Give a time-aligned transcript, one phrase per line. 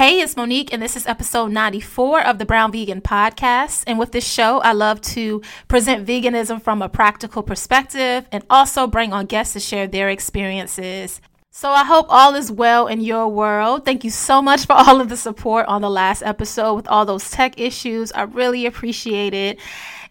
[0.00, 3.84] Hey, it's Monique, and this is episode 94 of the Brown Vegan Podcast.
[3.86, 8.86] And with this show, I love to present veganism from a practical perspective and also
[8.86, 11.20] bring on guests to share their experiences.
[11.50, 13.84] So I hope all is well in your world.
[13.84, 17.04] Thank you so much for all of the support on the last episode with all
[17.04, 18.10] those tech issues.
[18.12, 19.60] I really appreciate it.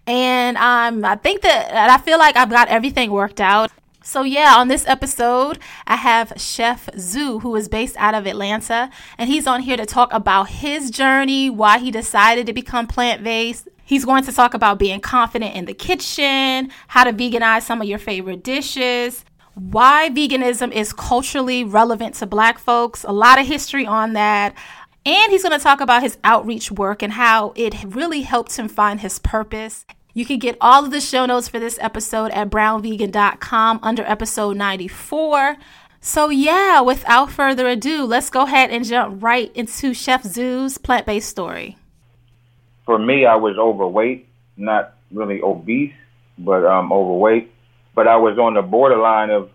[0.06, 3.72] And um, I think that I feel like I've got everything worked out.
[4.10, 8.90] So, yeah, on this episode, I have Chef Zoo, who is based out of Atlanta,
[9.20, 13.24] and he's on here to talk about his journey, why he decided to become plant
[13.24, 13.68] based.
[13.86, 17.88] He's going to talk about being confident in the kitchen, how to veganize some of
[17.88, 23.86] your favorite dishes, why veganism is culturally relevant to black folks, a lot of history
[23.86, 24.56] on that.
[25.06, 28.70] And he's going to talk about his outreach work and how it really helped him
[28.70, 29.86] find his purpose.
[30.20, 34.58] You can get all of the show notes for this episode at brownvegan.com under episode
[34.58, 35.56] 94.
[36.02, 41.06] So, yeah, without further ado, let's go ahead and jump right into Chef Zoo's plant
[41.06, 41.78] based story.
[42.86, 45.94] For me, I was overweight, not really obese,
[46.38, 47.50] but um, overweight.
[47.96, 49.50] But I was on the borderline of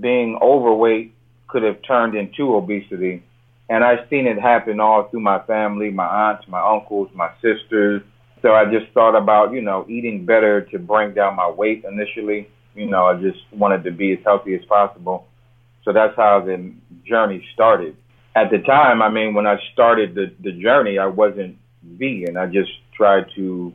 [0.00, 1.14] being overweight
[1.48, 3.22] could have turned into obesity.
[3.68, 8.00] And I've seen it happen all through my family, my aunts, my uncles, my sisters,
[8.42, 12.48] so I just thought about, you know, eating better to bring down my weight initially.
[12.74, 15.26] You know, I just wanted to be as healthy as possible.
[15.84, 16.72] So that's how the
[17.06, 17.96] journey started.
[18.36, 22.36] At the time, I mean, when I started the, the journey, I wasn't vegan.
[22.36, 23.72] I just tried to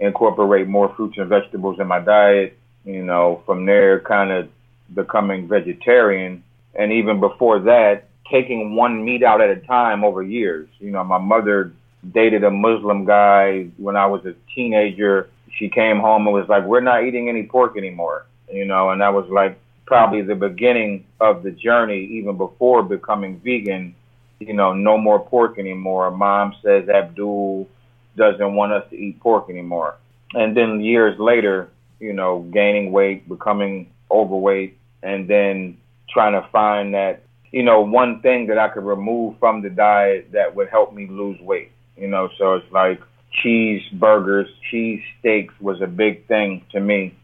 [0.00, 2.56] incorporate more fruits and vegetables in my diet.
[2.84, 4.48] You know, from there, kind of
[4.94, 6.42] becoming vegetarian.
[6.74, 10.68] And even before that, taking one meat out at a time over years.
[10.78, 11.72] You know, my mother
[12.12, 15.28] dated a Muslim guy when I was a teenager.
[15.58, 19.00] She came home and was like, "We're not eating any pork anymore," you know, and
[19.00, 23.94] that was like probably the beginning of the journey, even before becoming vegan.
[24.38, 26.10] You know, no more pork anymore.
[26.10, 27.68] Mom says Abdul
[28.16, 29.96] doesn't want us to eat pork anymore,
[30.34, 35.76] and then years later, you know, gaining weight, becoming overweight, and then
[36.08, 37.22] trying to find that
[37.52, 41.08] you know, one thing that I could remove from the diet that would help me
[41.08, 43.00] lose weight you know, so it's like
[43.44, 47.14] cheeseburgers, cheese steaks was a big thing to me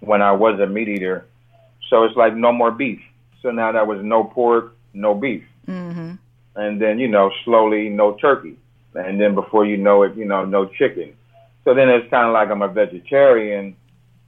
[0.00, 1.24] when I was a meat eater.
[1.88, 3.00] So it's like no more beef.
[3.40, 5.44] So now that was no pork, no beef.
[5.68, 6.14] Mm-hmm.
[6.56, 8.56] And then, you know, slowly no turkey.
[8.94, 11.14] And then before you know it, you know, no chicken.
[11.64, 13.76] So then it's kind of like I'm a vegetarian,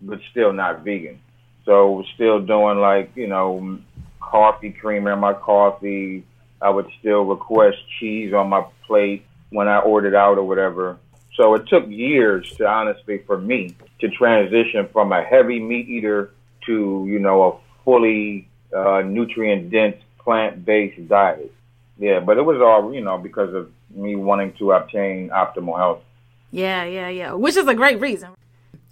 [0.00, 1.20] but still not vegan.
[1.65, 3.78] So still doing like, you know,
[4.20, 6.25] coffee creamer in my coffee.
[6.60, 10.98] I would still request cheese on my plate when I ordered out or whatever.
[11.34, 16.32] So it took years to honestly for me to transition from a heavy meat eater
[16.66, 21.53] to, you know, a fully uh, nutrient dense plant based diet.
[21.98, 26.03] Yeah, but it was all, you know, because of me wanting to obtain optimal health.
[26.50, 28.30] Yeah, yeah, yeah, which is a great reason.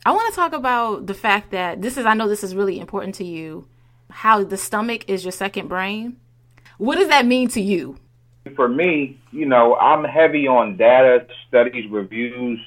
[0.04, 2.78] I want to talk about the fact that this is, I know this is really
[2.78, 3.66] important to you,
[4.10, 6.16] how the stomach is your second brain.
[6.78, 7.98] What does that mean to you?
[8.54, 12.60] For me, you know, I'm heavy on data, studies, reviews.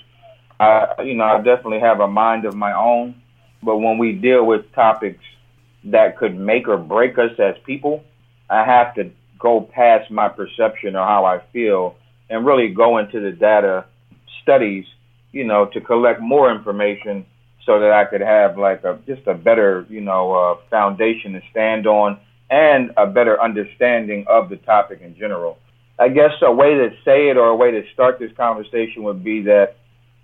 [0.60, 3.16] Uh, you know, I definitely have a mind of my own.
[3.64, 5.24] But when we deal with topics
[5.86, 8.04] that could make or break us as people,
[8.50, 11.96] I have to go past my perception or how I feel
[12.30, 13.86] and really go into the data
[14.44, 14.86] studies,
[15.32, 17.26] you know, to collect more information
[17.66, 21.42] so that I could have like a just a better, you know, uh, foundation to
[21.52, 22.20] stand on
[22.50, 25.58] and a better understanding of the topic in general.
[26.00, 29.24] I guess a way to say it or a way to start this conversation would
[29.24, 29.76] be that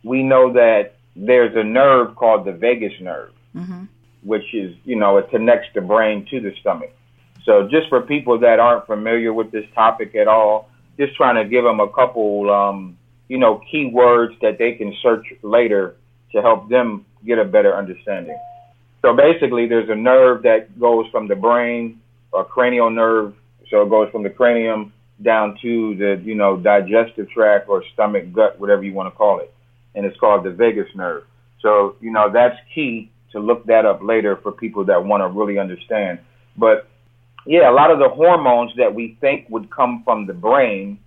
[0.03, 3.84] we know that there's a nerve called the vagus nerve, mm-hmm.
[4.24, 6.94] which is, you know, it connects the brain to the stomach.
[7.44, 11.50] So just for people that aren't familiar with this topic at all, just trying to
[11.50, 12.97] give them a couple, um,
[13.28, 15.96] you know, key words that they can search later
[16.31, 18.38] to help them get a better understanding.
[19.02, 22.02] So basically, there's a nerve that goes from the brain,
[22.34, 23.36] a cranial nerve.
[23.69, 28.31] So it goes from the cranium down to the you know digestive tract or stomach,
[28.33, 29.53] gut, whatever you want to call it,
[29.94, 31.23] and it's called the vagus nerve.
[31.62, 35.27] So you know that's key to look that up later for people that want to
[35.27, 36.19] really understand.
[36.57, 36.88] But
[37.45, 41.00] yeah, a lot of the hormones that we think would come from the brain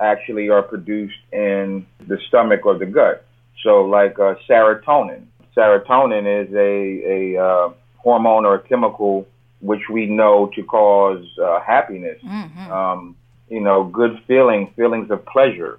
[0.00, 3.24] actually are produced in the stomach or the gut.
[3.62, 5.26] So like uh, serotonin.
[5.56, 9.26] Serotonin is a a uh, hormone or a chemical
[9.60, 12.18] which we know to cause uh, happiness.
[12.22, 12.70] Mm-hmm.
[12.70, 13.16] Um,
[13.48, 15.78] you know, good feeling, feelings of pleasure.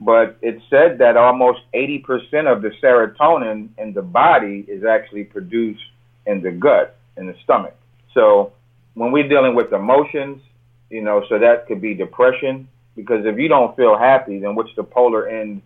[0.00, 5.82] But it's said that almost 80% of the serotonin in the body is actually produced
[6.26, 7.74] in the gut, in the stomach.
[8.12, 8.52] So
[8.94, 10.42] when we're dealing with emotions,
[10.90, 14.74] you know, so that could be depression, Because if you don't feel happy, then what's
[14.74, 15.60] the polar end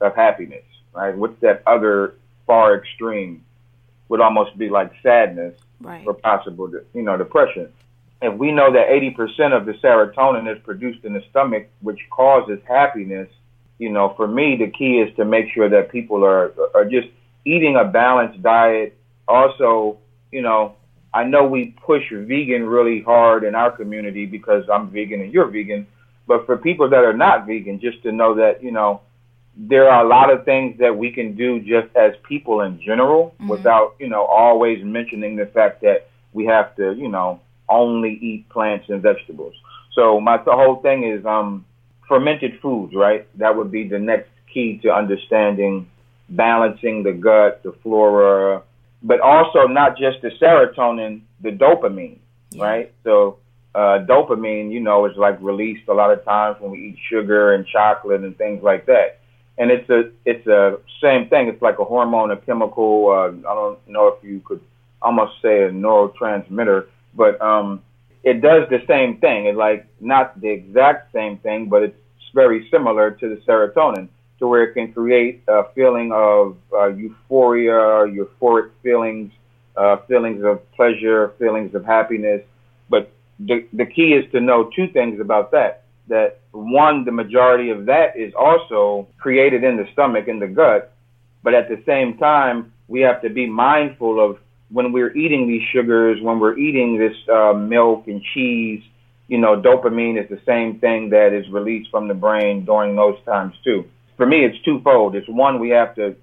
[0.00, 1.16] of happiness, right?
[1.16, 2.14] What's that other
[2.46, 3.44] far extreme?
[4.08, 6.04] Would almost be like sadness right.
[6.06, 7.72] or possible, you know, depression.
[8.22, 12.60] If we know that 80% of the serotonin is produced in the stomach, which causes
[12.66, 13.28] happiness,
[13.78, 17.08] you know, for me, the key is to make sure that people are are just
[17.44, 18.96] eating a balanced diet.
[19.26, 19.98] Also,
[20.30, 20.76] you know,
[21.12, 25.48] I know we push vegan really hard in our community because I'm vegan and you're
[25.48, 25.86] vegan,
[26.26, 29.00] but for people that are not vegan, just to know that, you know,
[29.56, 33.34] there are a lot of things that we can do just as people in general
[33.34, 33.48] mm-hmm.
[33.48, 37.40] without, you know, always mentioning the fact that we have to, you know,
[37.72, 39.54] only eat plants and vegetables.
[39.94, 41.64] So my the whole thing is um
[42.08, 43.26] fermented foods, right?
[43.38, 45.88] That would be the next key to understanding
[46.28, 48.62] balancing the gut, the flora,
[49.02, 52.18] but also not just the serotonin, the dopamine,
[52.50, 52.64] yeah.
[52.64, 52.94] right?
[53.04, 53.38] So
[53.74, 57.54] uh, dopamine, you know, is like released a lot of times when we eat sugar
[57.54, 59.20] and chocolate and things like that.
[59.58, 61.48] And it's a it's a same thing.
[61.48, 63.10] It's like a hormone, a chemical.
[63.10, 64.60] Uh, I don't know if you could
[65.02, 67.82] almost say a neurotransmitter, but um,
[68.22, 69.46] it does the same thing.
[69.46, 71.96] It's like not the exact same thing, but it's
[72.34, 78.06] very similar to the serotonin to where it can create a feeling of uh, euphoria,
[78.10, 79.30] euphoric feelings,
[79.76, 82.42] uh, feelings of pleasure, feelings of happiness.
[82.88, 85.84] But the, the key is to know two things about that.
[86.08, 90.92] That one, the majority of that is also created in the stomach, in the gut.
[91.44, 94.38] But at the same time, we have to be mindful of
[94.72, 98.82] when we're eating these sugars, when we're eating this uh, milk and cheese,
[99.28, 103.16] you know, dopamine is the same thing that is released from the brain during those
[103.24, 103.84] times too
[104.22, 105.16] for me, it's twofold.
[105.16, 106.14] It's one, we have to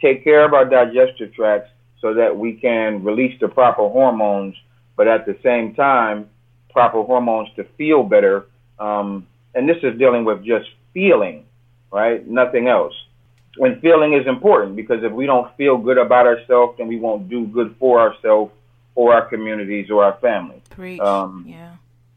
[0.00, 1.70] take care of our digestive tracts
[2.00, 4.54] so that we can release the proper hormones,
[4.96, 6.30] but at the same time,
[6.70, 8.46] proper hormones to feel better.
[8.78, 11.44] Um, and this is dealing with just feeling,
[11.92, 12.26] right?
[12.26, 12.94] Nothing else.
[13.58, 17.28] When feeling is important, because if we don't feel good about ourselves, then we won't
[17.28, 18.52] do good for ourselves
[18.94, 20.62] or our communities or our family.
[20.70, 21.00] Preach.
[21.00, 21.76] Um, yeah.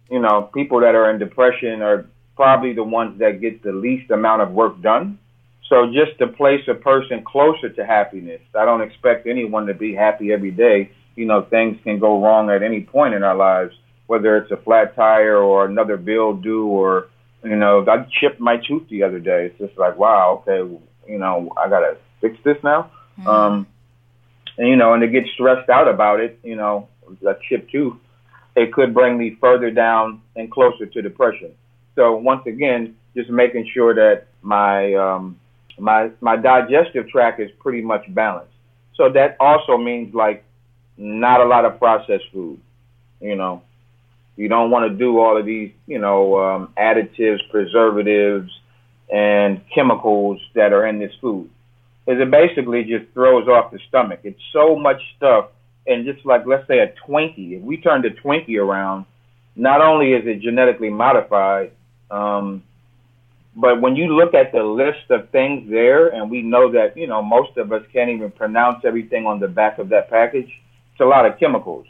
[0.09, 2.05] You know, people that are in depression are
[2.35, 5.19] probably the ones that get the least amount of work done.
[5.69, 9.95] So just to place a person closer to happiness, I don't expect anyone to be
[9.95, 10.91] happy every day.
[11.15, 13.73] You know, things can go wrong at any point in our lives,
[14.07, 17.07] whether it's a flat tire or another bill due or,
[17.43, 19.47] you know, I chipped my tooth the other day.
[19.47, 22.91] It's just like, wow, okay, you know, I got to fix this now.
[23.19, 23.27] Mm-hmm.
[23.27, 23.67] Um,
[24.57, 26.87] and, you know, and to get stressed out about it, you know,
[27.27, 27.95] a chip tooth,
[28.55, 31.51] it could bring me further down and closer to depression.
[31.95, 35.39] So once again, just making sure that my, um,
[35.77, 38.53] my my digestive tract is pretty much balanced.
[38.95, 40.43] So that also means like
[40.97, 42.59] not a lot of processed food.
[43.19, 43.61] You know,
[44.37, 48.51] you don't want to do all of these, you know, um, additives, preservatives,
[49.11, 51.49] and chemicals that are in this food.
[52.07, 54.19] is it basically just throws off the stomach.
[54.23, 55.49] It's so much stuff,
[55.87, 59.05] and just like let's say a Twinkie, if we turn the Twinkie around,
[59.55, 61.71] not only is it genetically modified,
[62.11, 62.63] um,
[63.55, 67.07] but when you look at the list of things there, and we know that, you
[67.07, 70.49] know, most of us can't even pronounce everything on the back of that package,
[70.91, 71.87] it's a lot of chemicals.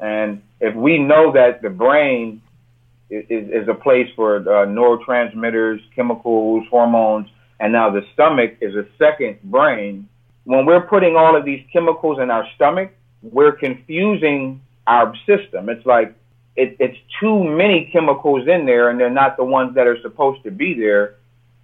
[0.00, 2.40] And if we know that the brain
[3.10, 7.28] is, is a place for uh, neurotransmitters, chemicals, hormones,
[7.60, 10.08] and now the stomach is a second brain,
[10.44, 12.92] when we're putting all of these chemicals in our stomach,
[13.22, 15.68] we're confusing our system.
[15.68, 16.14] It's like
[16.56, 20.42] it, it's too many chemicals in there, and they're not the ones that are supposed
[20.44, 21.16] to be there.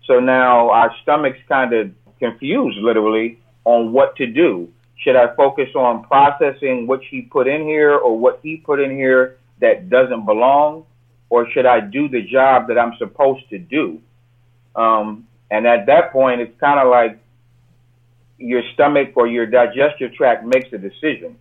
[0.07, 4.69] So now our stomach's kind of confused, literally, on what to do.
[4.97, 8.91] Should I focus on processing what she put in here or what he put in
[8.91, 10.85] here that doesn't belong,
[11.31, 14.03] or should I do the job that I'm supposed to do?
[14.75, 17.19] Um, and at that point, it's kind of like
[18.39, 21.37] your stomach or your digestive tract makes a decision,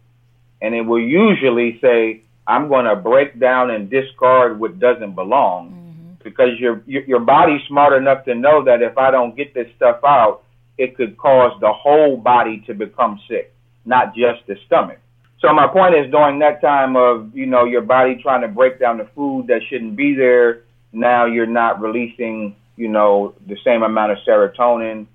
[0.62, 5.70] and it will usually say, I'm going to break down and discard what doesn't belong
[5.70, 6.24] mm-hmm.
[6.24, 9.68] because your, your your body's smart enough to know that if I don't get this
[9.76, 10.44] stuff out,
[10.78, 13.54] it could cause the whole body to become sick,
[13.86, 15.00] not just the stomach.
[15.42, 18.80] So my point is, during that time of you know your body trying to break
[18.80, 23.84] down the food that shouldn't be there, now you're not releasing you know the same
[23.84, 25.08] amount of serotonin,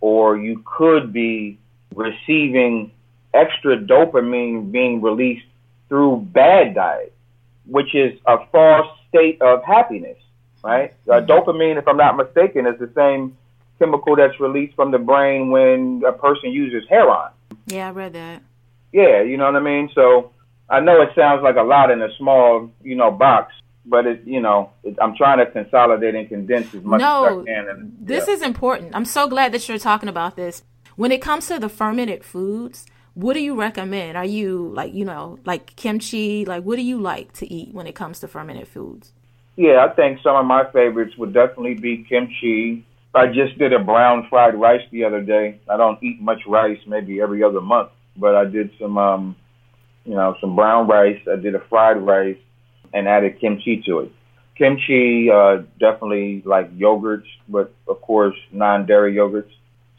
[0.00, 1.58] or you could be
[1.94, 2.92] receiving
[3.32, 5.46] extra dopamine being released
[5.88, 7.12] through bad diet,
[7.66, 10.18] which is a false state of happiness,
[10.62, 10.94] right?
[11.08, 11.30] Uh, mm-hmm.
[11.30, 13.36] dopamine, if I'm not mistaken, is the same
[13.80, 17.30] chemical that's released from the brain when a person uses heroin.
[17.66, 18.42] Yeah, I read that.
[18.94, 19.90] Yeah, you know what I mean?
[19.92, 20.30] So
[20.70, 23.52] I know it sounds like a lot in a small, you know, box,
[23.84, 27.42] but it, you know, it, I'm trying to consolidate and condense as much no, as
[27.42, 27.68] I can.
[27.68, 28.94] And, this is important.
[28.94, 30.62] I'm so glad that you're talking about this.
[30.94, 34.16] When it comes to the fermented foods, what do you recommend?
[34.16, 36.44] Are you like, you know, like kimchi?
[36.44, 39.12] Like, what do you like to eat when it comes to fermented foods?
[39.56, 42.86] Yeah, I think some of my favorites would definitely be kimchi.
[43.12, 45.58] I just did a brown fried rice the other day.
[45.68, 49.36] I don't eat much rice, maybe every other month, but I did some, um,
[50.04, 51.20] you know, some brown rice.
[51.30, 52.38] I did a fried rice
[52.92, 54.12] and added kimchi to it.
[54.56, 59.50] Kimchi, uh, definitely like yogurts, but of course non-dairy yogurts.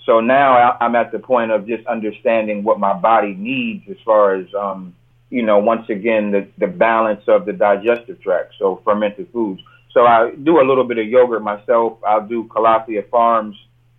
[0.06, 4.36] So now I'm at the point of just understanding what my body needs as far
[4.36, 4.96] as, um,
[5.30, 8.54] you know, once again, the, the balance of the digestive tract.
[8.60, 9.62] So fermented foods.
[9.92, 11.98] So I do a little bit of yogurt myself.
[12.06, 13.58] I'll do Califia Farms.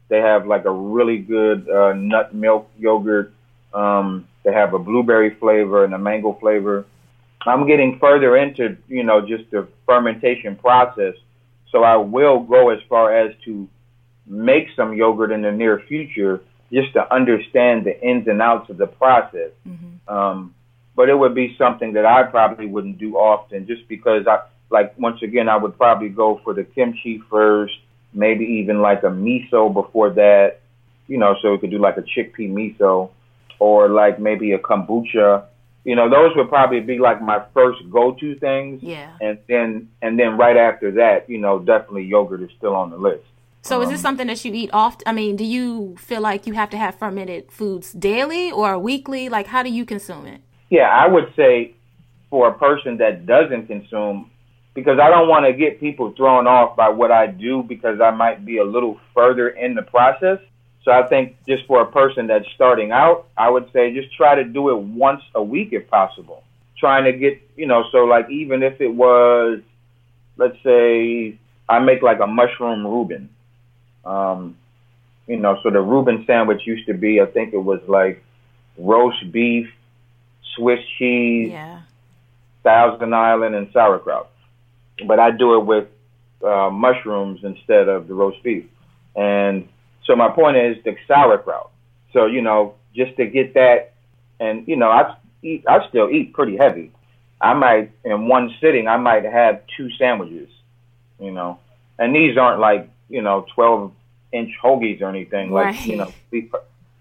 [0.08, 3.34] They have like a really good uh, nut milk yogurt.
[3.76, 6.86] Um, they have a blueberry flavor and a mango flavor.
[7.46, 11.14] I'm getting further into, you know, just the fermentation process.
[11.70, 13.68] So I will go as far as to
[14.26, 16.40] make some yogurt in the near future
[16.72, 19.50] just to understand the ins and outs of the process.
[19.68, 20.12] Mm-hmm.
[20.12, 20.54] Um,
[20.96, 24.40] but it would be something that I probably wouldn't do often just because I,
[24.70, 27.74] like, once again, I would probably go for the kimchi first,
[28.14, 30.60] maybe even like a miso before that,
[31.06, 33.10] you know, so we could do like a chickpea miso
[33.58, 35.46] or like maybe a kombucha
[35.86, 38.82] you know, those would probably be like my first go-to things.
[38.82, 39.16] Yeah.
[39.20, 42.96] And then and then right after that, you know, definitely yogurt is still on the
[42.96, 43.22] list.
[43.62, 45.04] So um, is this something that you eat often?
[45.06, 49.28] I mean, do you feel like you have to have fermented foods daily or weekly?
[49.28, 50.40] Like, how do you consume it?
[50.70, 51.76] Yeah, I would say
[52.30, 54.28] for a person that doesn't consume,
[54.74, 58.10] because I don't want to get people thrown off by what I do because I
[58.10, 60.40] might be a little further in the process.
[60.86, 64.36] So I think just for a person that's starting out, I would say just try
[64.36, 66.44] to do it once a week if possible.
[66.78, 69.58] Trying to get, you know, so like even if it was,
[70.36, 71.36] let's say
[71.68, 73.28] I make like a mushroom Reuben.
[74.04, 74.56] Um,
[75.26, 78.22] you know, so the Reuben sandwich used to be, I think it was like
[78.78, 79.68] roast beef,
[80.54, 81.80] Swiss cheese, yeah.
[82.62, 84.30] Thousand Island, and sauerkraut.
[85.04, 85.88] But I do it with
[86.44, 88.66] uh, mushrooms instead of the roast beef.
[89.16, 89.68] And
[90.06, 91.70] so my point is the sauerkraut.
[92.12, 93.94] So you know, just to get that,
[94.40, 96.92] and you know, I eat, I still eat pretty heavy.
[97.40, 100.48] I might in one sitting, I might have two sandwiches.
[101.20, 101.58] You know,
[101.98, 103.92] and these aren't like you know twelve
[104.32, 105.50] inch hoagies or anything.
[105.52, 106.12] Like you know,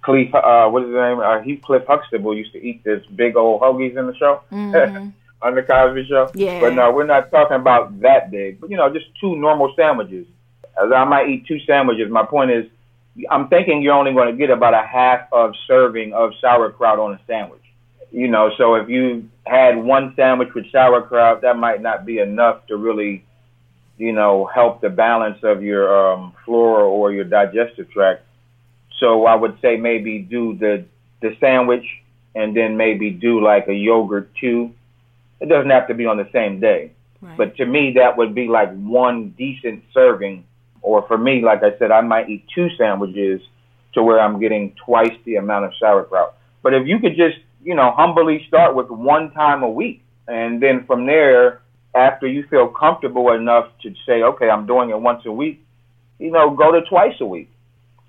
[0.02, 1.20] Cliff, uh, what is his name?
[1.20, 4.42] Uh, Heathcliff Huxtable used to eat this big old hoagies in the show.
[4.52, 5.10] Mm-hmm.
[5.42, 6.32] on the Cosby Show.
[6.34, 6.60] Yeah.
[6.60, 8.60] But no, we're not talking about that big.
[8.60, 10.26] But you know, just two normal sandwiches.
[10.82, 12.12] As I might eat two sandwiches.
[12.12, 12.66] My point is,
[13.30, 17.14] I'm thinking you're only going to get about a half of serving of sauerkraut on
[17.14, 17.62] a sandwich.
[18.12, 22.66] You know, so if you had one sandwich with sauerkraut, that might not be enough
[22.68, 23.26] to really,
[23.98, 28.24] you know, help the balance of your um, flora or your digestive tract.
[29.00, 30.86] So I would say maybe do the
[31.22, 31.86] the sandwich
[32.36, 34.74] and then maybe do like a yogurt too.
[35.40, 36.92] It doesn't have to be on the same day.
[37.22, 37.38] Right.
[37.38, 40.46] But to me, that would be like one decent serving
[40.86, 43.42] or for me, like I said, I might eat two sandwiches
[43.96, 46.38] to where I'm getting twice the amount of sauerkraut.
[46.62, 50.62] But if you could just, you know, humbly start with one time a week, and
[50.62, 51.62] then from there,
[51.96, 55.66] after you feel comfortable enough to say, okay, I'm doing it once a week,
[56.20, 57.50] you know, go to twice a week.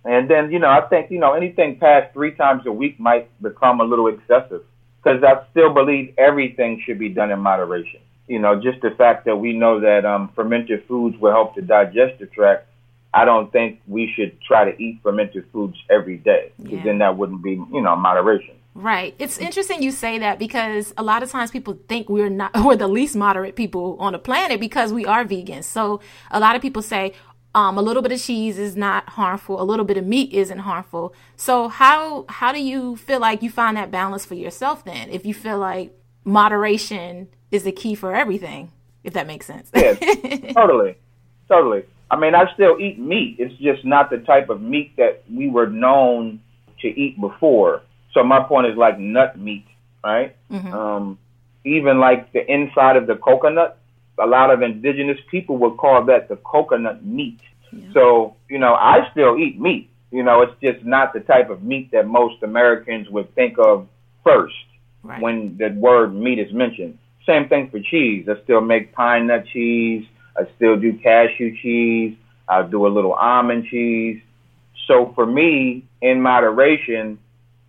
[0.04, 3.30] And then, you know, I think, you know, anything past three times a week might
[3.40, 4.62] become a little excessive
[5.02, 9.25] because I still believe everything should be done in moderation you know, just the fact
[9.26, 12.68] that we know that um, fermented foods will help to digest the digestive tract,
[13.14, 16.85] I don't think we should try to eat fermented foods every day because yeah.
[16.85, 18.56] then that wouldn't be, you know, moderation.
[18.75, 19.14] Right.
[19.18, 22.76] It's interesting you say that because a lot of times people think we're not we're
[22.76, 25.64] the least moderate people on the planet because we are vegans.
[25.64, 27.14] So a lot of people say
[27.54, 30.59] um, a little bit of cheese is not harmful, a little bit of meat isn't
[30.59, 31.14] harmful.
[31.37, 35.09] So how how do you feel like you find that balance for yourself then?
[35.09, 38.71] If you feel like moderation is the key for everything,
[39.05, 39.71] if that makes sense.
[39.75, 39.99] yes,
[40.55, 40.97] totally,
[41.49, 41.85] totally.
[42.11, 43.37] I mean, I still eat meat.
[43.38, 46.41] It's just not the type of meat that we were known
[46.81, 47.83] to eat before.
[48.12, 49.67] So my point is like nut meat,
[50.05, 50.37] right?
[50.50, 50.73] Mm-hmm.
[50.73, 51.19] Um,
[51.65, 53.79] even like the inside of the coconut,
[54.19, 57.41] a lot of indigenous people would call that the coconut meat.
[57.73, 57.93] Yeah.
[57.93, 59.91] So, you know, I still eat meat.
[60.12, 63.88] You know, it's just not the type of meat that most Americans would think of
[64.25, 64.55] first
[65.03, 65.21] right.
[65.21, 66.99] when the word meat is mentioned.
[67.26, 68.28] Same thing for cheese.
[68.28, 70.06] I still make pine nut cheese.
[70.37, 72.16] I still do cashew cheese.
[72.49, 74.23] I'll do a little almond cheese.
[74.87, 77.18] So for me, in moderation,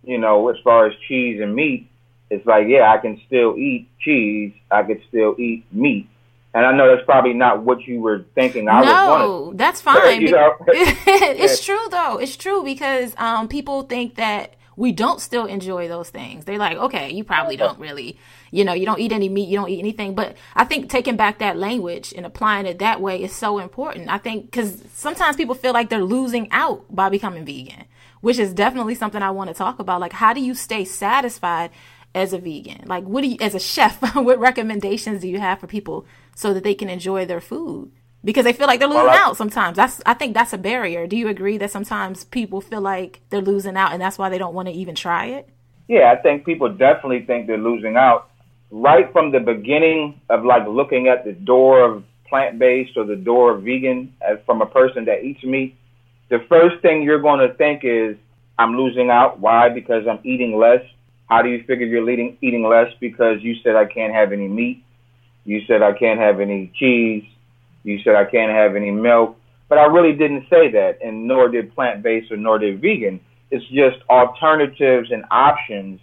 [0.04, 1.88] you know, as far as cheese and meat,
[2.30, 4.52] it's like, yeah, I can still eat cheese.
[4.70, 6.08] I could still eat meat.
[6.54, 8.68] And I know that's probably not what you were thinking.
[8.68, 10.22] I no, that's fine.
[10.22, 10.54] you know?
[10.68, 12.18] it's true though.
[12.18, 16.44] It's true because um, people think that we don't still enjoy those things.
[16.44, 18.16] They're like, okay, you probably don't really,
[18.52, 20.14] you know, you don't eat any meat, you don't eat anything.
[20.14, 24.08] But I think taking back that language and applying it that way is so important.
[24.08, 27.86] I think because sometimes people feel like they're losing out by becoming vegan,
[28.20, 30.00] which is definitely something I want to talk about.
[30.00, 31.72] Like, how do you stay satisfied
[32.14, 32.84] as a vegan?
[32.86, 36.06] Like, what do you, as a chef, what recommendations do you have for people
[36.36, 37.90] so that they can enjoy their food?
[38.24, 39.76] Because they feel like they're losing I, out sometimes.
[39.76, 41.06] That's I think that's a barrier.
[41.06, 44.38] Do you agree that sometimes people feel like they're losing out and that's why they
[44.38, 45.48] don't want to even try it?
[45.86, 48.30] Yeah, I think people definitely think they're losing out
[48.70, 53.16] right from the beginning of like looking at the door of plant based or the
[53.16, 55.76] door of vegan as from a person that eats meat.
[56.28, 58.16] The first thing you're going to think is
[58.58, 59.40] I'm losing out.
[59.40, 59.70] Why?
[59.70, 60.82] Because I'm eating less.
[61.30, 62.92] How do you figure you're eating eating less?
[63.00, 64.84] Because you said I can't have any meat.
[65.44, 67.24] You said I can't have any cheese
[67.84, 71.48] you said I can't have any milk, but I really didn't say that, and nor
[71.48, 73.20] did plant based or nor did vegan.
[73.50, 76.00] It's just alternatives and options,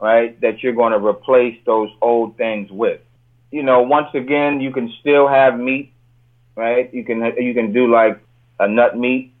[0.00, 3.00] right, that you're going to replace those old things with.
[3.50, 5.92] You know, once again, you can still have meat,
[6.56, 6.92] right?
[6.92, 8.20] You can you can do like
[8.58, 9.32] a nut meat.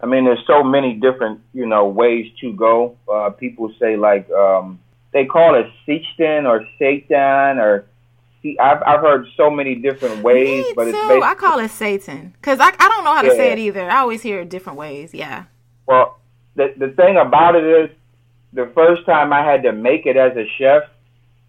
[0.00, 2.96] I mean, there's so many different, you know, ways to go.
[3.10, 4.80] Uh, people say like um,
[5.12, 7.86] they call it seitan or seitan or
[8.42, 10.90] See, I've I've heard so many different ways, Me but too.
[10.90, 13.34] it's basically, I call it Satan because I I don't know how to yeah.
[13.34, 13.88] say it either.
[13.88, 15.14] I always hear it different ways.
[15.14, 15.44] Yeah.
[15.86, 16.18] Well,
[16.56, 17.90] the the thing about it is,
[18.52, 20.82] the first time I had to make it as a chef,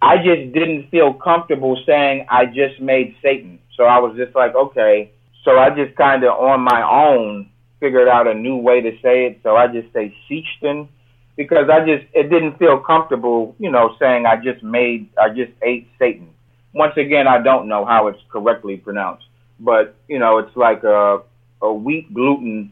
[0.03, 3.59] I just didn't feel comfortable saying I just made Satan.
[3.75, 5.11] So I was just like, okay.
[5.43, 9.25] So I just kind of on my own figured out a new way to say
[9.25, 9.39] it.
[9.41, 10.87] So I just say Seichten
[11.35, 15.51] because I just it didn't feel comfortable, you know, saying I just made I just
[15.63, 16.29] ate Satan
[16.73, 19.25] once again, I don't know how it's correctly pronounced,
[19.59, 21.21] but you know, it's like a
[21.61, 22.71] a wheat gluten,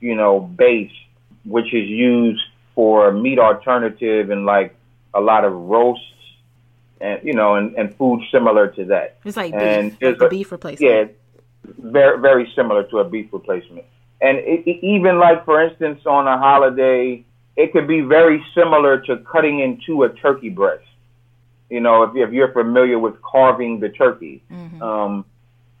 [0.00, 0.92] you know, base
[1.44, 2.42] which is used
[2.74, 4.76] for meat alternative and like
[5.14, 6.04] a lot of roasts
[7.00, 9.18] and you know and, and food similar to that.
[9.24, 10.92] It's like and beef, like a, beef replacement.
[10.92, 11.04] Yeah,
[11.78, 13.86] very very similar to a beef replacement.
[14.20, 17.24] And it, it, even like for instance on a holiday,
[17.56, 20.84] it could be very similar to cutting into a turkey breast
[21.70, 24.82] you know, if, if you're familiar with carving the turkey, mm-hmm.
[24.82, 25.24] um,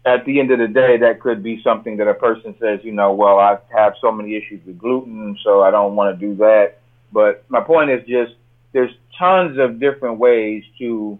[0.06, 2.92] at the end of the day, that could be something that a person says, you
[2.92, 6.36] know, well, I have so many issues with gluten, so I don't want to do
[6.36, 6.78] that.
[7.12, 8.32] But my point is just
[8.72, 11.18] there's tons of different ways to,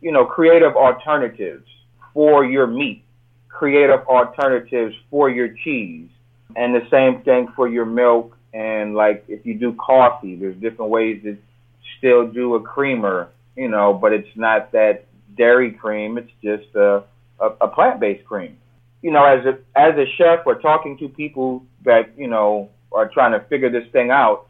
[0.00, 1.66] you know, creative alternatives
[2.12, 3.02] for your meat,
[3.48, 6.08] creative alternatives for your cheese,
[6.54, 8.36] and the same thing for your milk.
[8.52, 11.36] And like if you do coffee, there's different ways to
[11.98, 16.18] still do a creamer you know, but it's not that dairy cream.
[16.18, 17.02] It's just a,
[17.38, 18.56] a, a plant-based cream.
[19.02, 23.08] You know, as a as a chef or talking to people that you know are
[23.08, 24.48] trying to figure this thing out,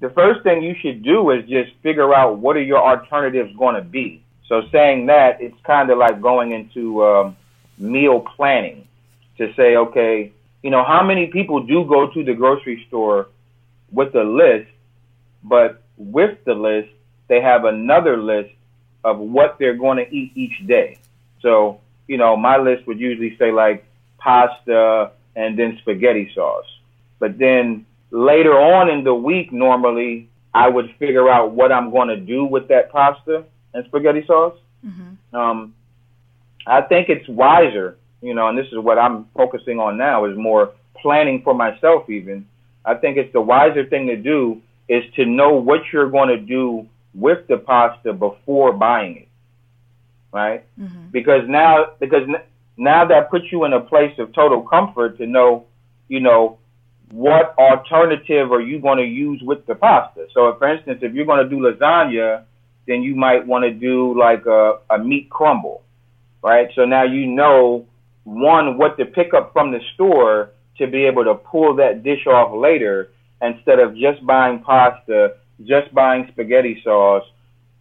[0.00, 3.74] the first thing you should do is just figure out what are your alternatives going
[3.74, 4.22] to be.
[4.48, 7.36] So saying that, it's kind of like going into um,
[7.78, 8.86] meal planning
[9.38, 10.32] to say, okay,
[10.62, 13.28] you know, how many people do go to the grocery store
[13.90, 14.70] with a list,
[15.42, 16.90] but with the list,
[17.28, 18.50] they have another list
[19.02, 20.98] of what they're going to eat each day.
[21.40, 23.86] So, you know, my list would usually say like
[24.18, 26.66] pasta and then spaghetti sauce.
[27.18, 32.08] But then later on in the week, normally I would figure out what I'm going
[32.08, 34.56] to do with that pasta and spaghetti sauce.
[34.84, 35.36] Mm-hmm.
[35.36, 35.74] Um,
[36.66, 40.36] I think it's wiser, you know, and this is what I'm focusing on now is
[40.36, 42.46] more planning for myself even.
[42.84, 46.38] I think it's the wiser thing to do is to know what you're going to
[46.38, 49.28] do with the pasta before buying it,
[50.32, 50.64] right?
[50.78, 51.08] Mm-hmm.
[51.10, 52.28] Because now, because
[52.76, 55.66] now that puts you in a place of total comfort to know,
[56.08, 56.58] you know,
[57.10, 60.26] what alternative are you going to use with the pasta?
[60.34, 62.44] So, if, for instance, if you're going to do lasagna,
[62.86, 65.82] then you might want to do like a, a meat crumble,
[66.42, 66.68] right?
[66.74, 67.86] So now you know
[68.24, 72.26] one what to pick up from the store to be able to pull that dish
[72.26, 77.24] off later instead of just buying pasta just buying spaghetti sauce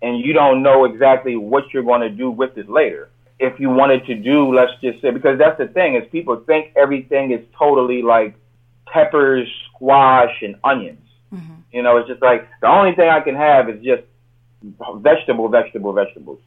[0.02, 3.10] and you don't know exactly what you're going to do with it later.
[3.40, 6.74] If you wanted to do, let's just say, because that's the thing is people think
[6.76, 8.36] everything is totally like
[8.86, 11.00] peppers, squash, and onions.
[11.34, 11.54] Mm-hmm.
[11.72, 14.04] You know, it's just like the only thing I can have is just
[14.98, 16.40] vegetable, vegetable, vegetables.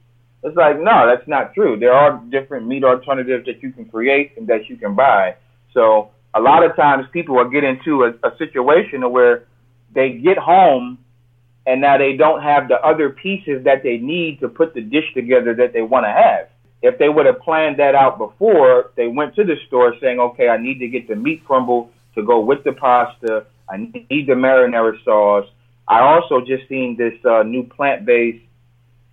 [0.44, 1.78] It's like no, that's not true.
[1.78, 5.34] There are different meat alternatives that you can create and that you can buy.
[5.72, 9.44] So a lot of times people will get into a, a situation where
[9.92, 10.98] they get home
[11.66, 15.12] and now they don't have the other pieces that they need to put the dish
[15.14, 16.48] together that they want to have.
[16.82, 20.48] if they would have planned that out before, they went to the store saying, okay,
[20.48, 23.46] I need to get the meat crumble to go with the pasta.
[23.68, 25.48] I need the marinara sauce.
[25.88, 28.44] I also just seen this uh, new plant-based,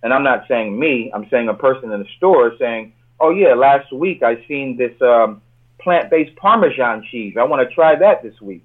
[0.02, 3.54] and I'm not saying me, I'm saying a person in the store saying, oh yeah,
[3.54, 5.40] last week I seen this um,
[5.80, 7.36] plant-based Parmesan cheese.
[7.38, 8.64] I want to try that this week.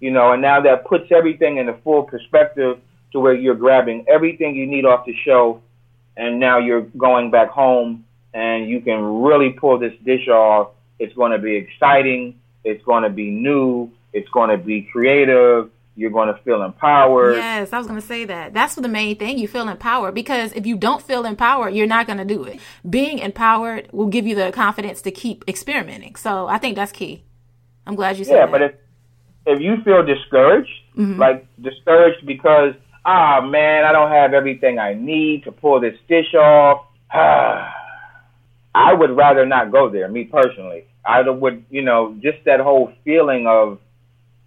[0.00, 2.80] You know, and now that puts everything in a full perspective
[3.12, 5.60] to where you're grabbing everything you need off the shelf,
[6.16, 10.70] and now you're going back home and you can really pull this dish off.
[10.98, 12.38] It's going to be exciting.
[12.64, 13.90] It's going to be new.
[14.12, 15.70] It's going to be creative.
[15.96, 17.36] You're going to feel empowered.
[17.36, 18.54] Yes, I was going to say that.
[18.54, 19.38] That's the main thing.
[19.38, 22.60] You feel empowered because if you don't feel empowered, you're not going to do it.
[22.88, 26.16] Being empowered will give you the confidence to keep experimenting.
[26.16, 27.24] So I think that's key.
[27.86, 28.46] I'm glad you said yeah, that.
[28.46, 28.74] Yeah, but if
[29.46, 31.18] if you feel discouraged, mm-hmm.
[31.18, 36.34] like discouraged because ah man, I don't have everything I need to pull this dish
[36.34, 36.86] off.
[37.12, 40.84] I would rather not go there, me personally.
[41.04, 43.78] I would, you know, just that whole feeling of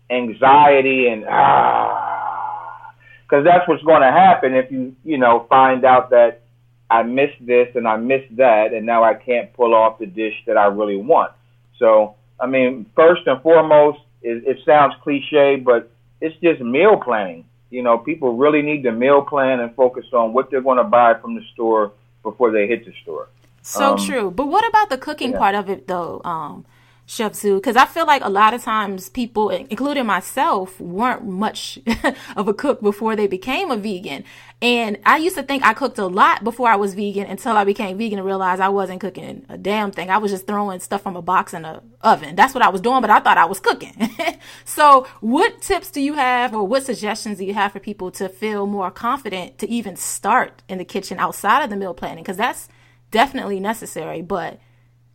[0.09, 6.11] anxiety and ah, because that's what's going to happen if you, you know, find out
[6.11, 6.41] that
[6.89, 10.35] I missed this and I missed that, and now I can't pull off the dish
[10.45, 11.31] that I really want.
[11.79, 17.45] So, I mean, first and foremost, it, it sounds cliche, but it's just meal planning.
[17.73, 20.83] You know, people really need to meal plan and focus on what they're going to
[20.83, 23.29] buy from the store before they hit the store.
[23.63, 24.29] So um, true.
[24.29, 25.39] But what about the cooking yeah.
[25.39, 26.21] part of it, though?
[26.23, 26.65] Um,
[27.13, 31.78] Chef Zoo, because I feel like a lot of times people, including myself, weren't much
[32.36, 34.23] of a cook before they became a vegan.
[34.62, 37.65] And I used to think I cooked a lot before I was vegan until I
[37.65, 40.10] became vegan and realized I wasn't cooking a damn thing.
[40.10, 42.36] I was just throwing stuff from a box in the oven.
[42.36, 44.10] That's what I was doing, but I thought I was cooking.
[44.65, 48.28] so, what tips do you have, or what suggestions do you have for people to
[48.28, 52.23] feel more confident to even start in the kitchen outside of the meal planning?
[52.23, 52.69] Because that's
[53.12, 54.60] definitely necessary, but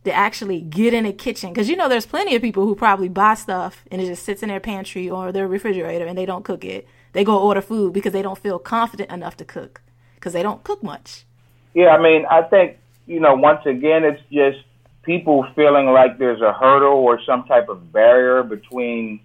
[0.03, 1.51] to actually get in a kitchen.
[1.51, 4.41] Because you know there's plenty of people who probably buy stuff and it just sits
[4.41, 6.87] in their pantry or their refrigerator and they don't cook it.
[7.13, 9.81] They go order food because they don't feel confident enough to cook
[10.15, 11.25] because they don't cook much.
[11.73, 14.59] Yeah i mean i think you know once again it's just
[15.03, 19.19] people feeling like there's a hurdle or some type of barrier between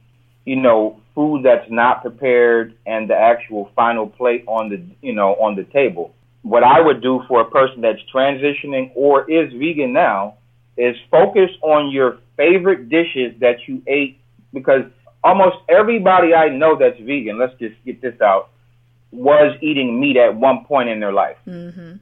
[0.45, 5.35] you know food that's not prepared and the actual final plate on the you know
[5.35, 6.15] on the table.
[6.43, 10.35] What I would do for a person that's transitioning or is vegan now
[10.77, 14.21] is focus on your favorite dishes that you ate
[14.53, 14.83] because
[15.23, 18.51] almost everybody I know that's vegan, let's just get this out,
[19.11, 21.37] was eating meat at one point in their life.
[21.47, 21.97] Mm-hmm.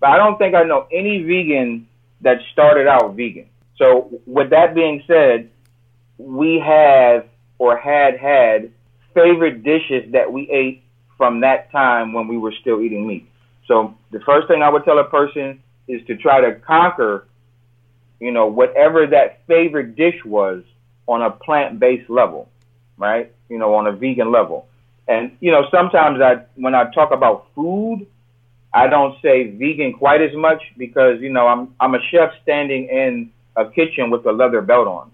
[0.00, 1.88] But I don't think I know any vegan
[2.22, 3.46] that started out vegan.
[3.76, 5.50] So with that being said,
[6.18, 7.26] we have
[7.58, 8.72] or had had
[9.14, 10.82] favorite dishes that we ate
[11.16, 13.28] from that time when we were still eating meat.
[13.66, 17.26] So the first thing I would tell a person is to try to conquer,
[18.20, 20.62] you know, whatever that favorite dish was
[21.06, 22.48] on a plant-based level,
[22.96, 23.32] right?
[23.48, 24.66] You know, on a vegan level.
[25.08, 28.06] And you know, sometimes I when I talk about food,
[28.72, 32.88] I don't say vegan quite as much because you know I'm I'm a chef standing
[32.88, 35.10] in a kitchen with a leather belt on.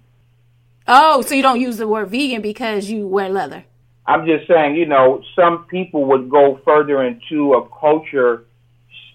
[0.89, 3.65] Oh, so you don't use the word vegan because you wear leather?
[4.05, 8.45] I'm just saying, you know, some people would go further into a culture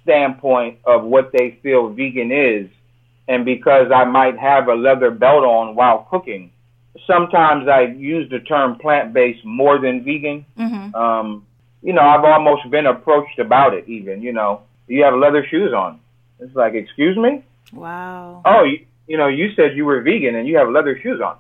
[0.02, 2.70] standpoint of what they feel vegan is.
[3.28, 6.52] And because I might have a leather belt on while cooking,
[7.06, 10.46] sometimes I use the term plant based more than vegan.
[10.58, 10.96] Mm-hmm.
[10.96, 11.46] Um,
[11.82, 14.22] you know, I've almost been approached about it, even.
[14.22, 16.00] You know, you have leather shoes on.
[16.40, 17.44] It's like, excuse me?
[17.74, 18.42] Wow.
[18.46, 21.38] Oh, you, you know, you said you were vegan and you have leather shoes on.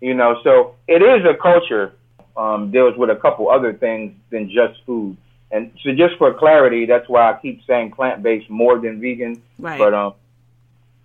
[0.00, 1.92] You know, so it is a culture
[2.36, 5.16] um, deals with a couple other things than just food.
[5.50, 9.42] And so, just for clarity, that's why I keep saying plant based more than vegan.
[9.58, 9.78] Right.
[9.78, 10.14] But um,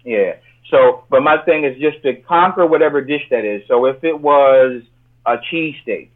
[0.06, 0.36] yeah.
[0.72, 3.62] So, but my thing is just to conquer whatever dish that is.
[3.68, 4.82] So, if it was
[5.26, 6.10] a cheesesteak,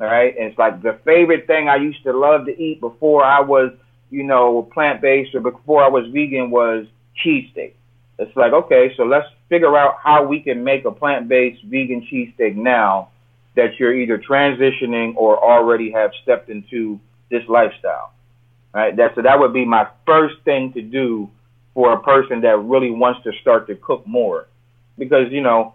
[0.00, 3.24] all right, and it's like the favorite thing I used to love to eat before
[3.24, 3.72] I was,
[4.10, 6.86] you know, plant based or before I was vegan was
[7.24, 7.74] cheesesteak.
[8.18, 12.06] It's like okay, so let's figure out how we can make a plant based vegan
[12.10, 13.08] cheesesteak now
[13.56, 17.00] that you're either transitioning or already have stepped into
[17.30, 18.12] this lifestyle.
[18.72, 18.96] Right?
[18.96, 21.30] That so that would be my first thing to do
[21.74, 24.48] for a person that really wants to start to cook more.
[24.98, 25.74] Because, you know,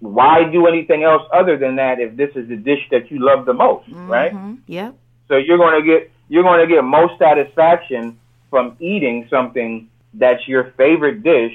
[0.00, 3.46] why do anything else other than that if this is the dish that you love
[3.46, 4.08] the most, mm-hmm.
[4.08, 4.32] right?
[4.66, 4.94] Yep.
[5.28, 8.18] So you're going to get you're going to get most satisfaction
[8.50, 11.52] from eating something that's your favorite dish,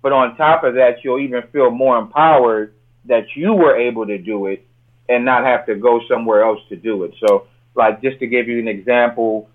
[0.00, 4.18] but on top of that, you'll even feel more empowered that you were able to
[4.18, 4.66] do it
[5.08, 7.14] and not have to go somewhere else to do it.
[7.26, 9.48] So, like, just to give you an example,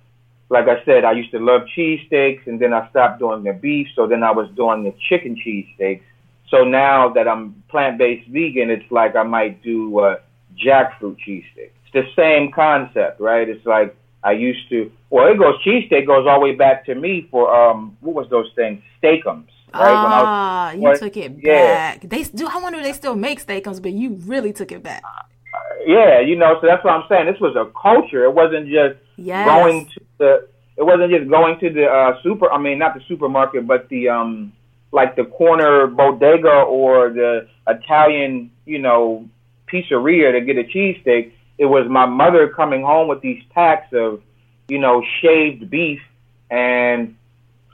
[0.50, 3.88] like I said, I used to love cheesesteaks, and then I stopped doing the beef.
[3.96, 6.04] So then I was doing the chicken cheesesteaks.
[6.50, 10.20] So now that I'm plant-based vegan, it's like I might do a
[10.56, 11.72] jackfruit cheesesteak.
[11.84, 13.48] It's the same concept, right?
[13.48, 14.92] It's like I used to.
[15.10, 18.30] Well, it goes cheesesteak goes all the way back to me for um what was
[18.30, 19.50] those things Steak-umms.
[19.74, 19.94] Right?
[19.94, 21.98] Ah, you what, took it yeah.
[21.98, 22.10] back.
[22.10, 22.48] They do.
[22.48, 25.04] I wonder if they still make Steak-umms, but you really took it back.
[25.06, 27.26] Uh, yeah, you know, so that's what I'm saying.
[27.26, 28.24] This was a culture.
[28.24, 29.48] It wasn't just yes.
[29.48, 30.48] going to the.
[30.78, 32.52] It wasn't just going to the uh, super.
[32.52, 34.54] I mean, not the supermarket, but the um
[34.92, 39.28] like the corner bodega or the Italian, you know,
[39.72, 41.34] pizzeria to get a cheesesteak.
[41.58, 44.22] It was my mother coming home with these packs of,
[44.68, 46.00] you know, shaved beef,
[46.50, 47.16] and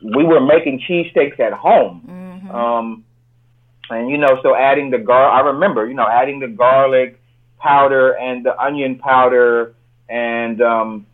[0.01, 2.01] we were making cheesesteaks at home.
[2.07, 2.55] Mm-hmm.
[2.55, 3.05] Um,
[3.89, 7.19] and you know, so adding the gar, I remember, you know, adding the garlic
[7.59, 9.75] powder and the onion powder
[10.09, 11.05] and um,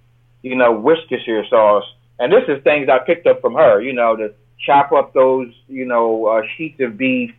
[0.41, 1.85] you know, Worcestershire sauce.
[2.19, 5.53] And this is things I picked up from her, you know, to chop up those,
[5.67, 7.31] you know, uh, sheets of beef.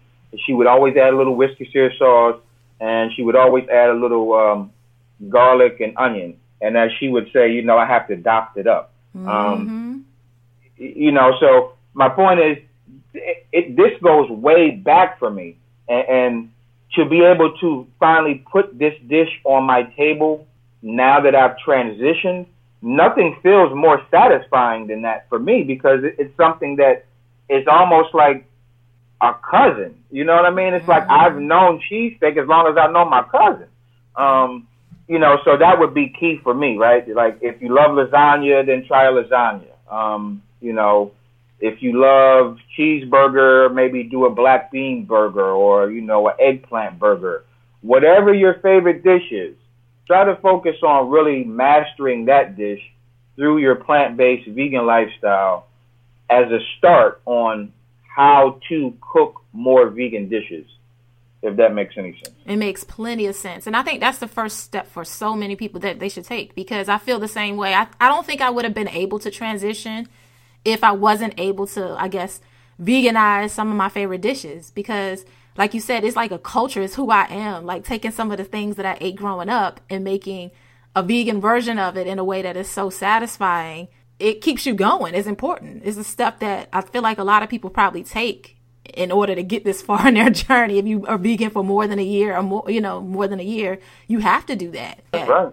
[0.47, 2.41] She would always add a little Worcestershire sauce,
[2.81, 4.73] and she would always add a little um,
[5.29, 6.37] garlic and onion.
[6.63, 8.93] And as she would say, you know, I have to dopt it up.
[9.15, 9.29] Um, mm-hmm.
[9.29, 10.07] Um,
[10.77, 12.59] you know, so my point is,
[13.13, 15.59] it, it, this goes way back for me,
[15.89, 16.53] and, and
[16.95, 20.47] to be able to finally put this dish on my table
[20.83, 22.47] now that I've transitioned,
[22.83, 27.07] nothing feels more satisfying than that for me because it, it's something that
[27.49, 28.47] it's almost like
[29.21, 30.03] a cousin.
[30.11, 30.75] You know what I mean?
[30.75, 30.91] It's mm-hmm.
[30.91, 33.69] like I've known cheesesteak as long as I know my cousin.
[34.17, 34.67] Um,
[35.09, 37.07] you know, so that would be key for me, right?
[37.09, 39.67] Like if you love lasagna, then try a lasagna.
[39.91, 41.13] Um, you know,
[41.59, 46.99] if you love cheeseburger, maybe do a black bean burger or, you know, an eggplant
[46.99, 47.45] burger.
[47.83, 49.57] Whatever your favorite dish is,
[50.11, 52.81] try to focus on really mastering that dish
[53.37, 55.69] through your plant-based vegan lifestyle
[56.29, 60.67] as a start on how to cook more vegan dishes
[61.43, 62.35] if that makes any sense.
[62.45, 63.69] It makes plenty of sense.
[63.69, 66.57] And I think that's the first step for so many people that they should take
[66.57, 67.73] because I feel the same way.
[67.73, 70.09] I, I don't think I would have been able to transition
[70.65, 72.41] if I wasn't able to, I guess,
[72.83, 75.25] veganize some of my favorite dishes because
[75.57, 76.83] like you said, it's like a culture.
[76.83, 77.65] It's who I am.
[77.67, 80.51] Like taking some of the things that I ate growing up and making
[80.97, 83.89] a vegan version of it in a way that is so satisfying
[84.21, 85.15] it keeps you going.
[85.15, 85.83] It's important.
[85.85, 88.59] It's the stuff that I feel like a lot of people probably take
[88.95, 90.79] in order to get this far in their journey.
[90.79, 93.41] If you are vegan for more than a year or more, you know, more than
[93.41, 95.01] a year, you have to do that.
[95.13, 95.53] That's right.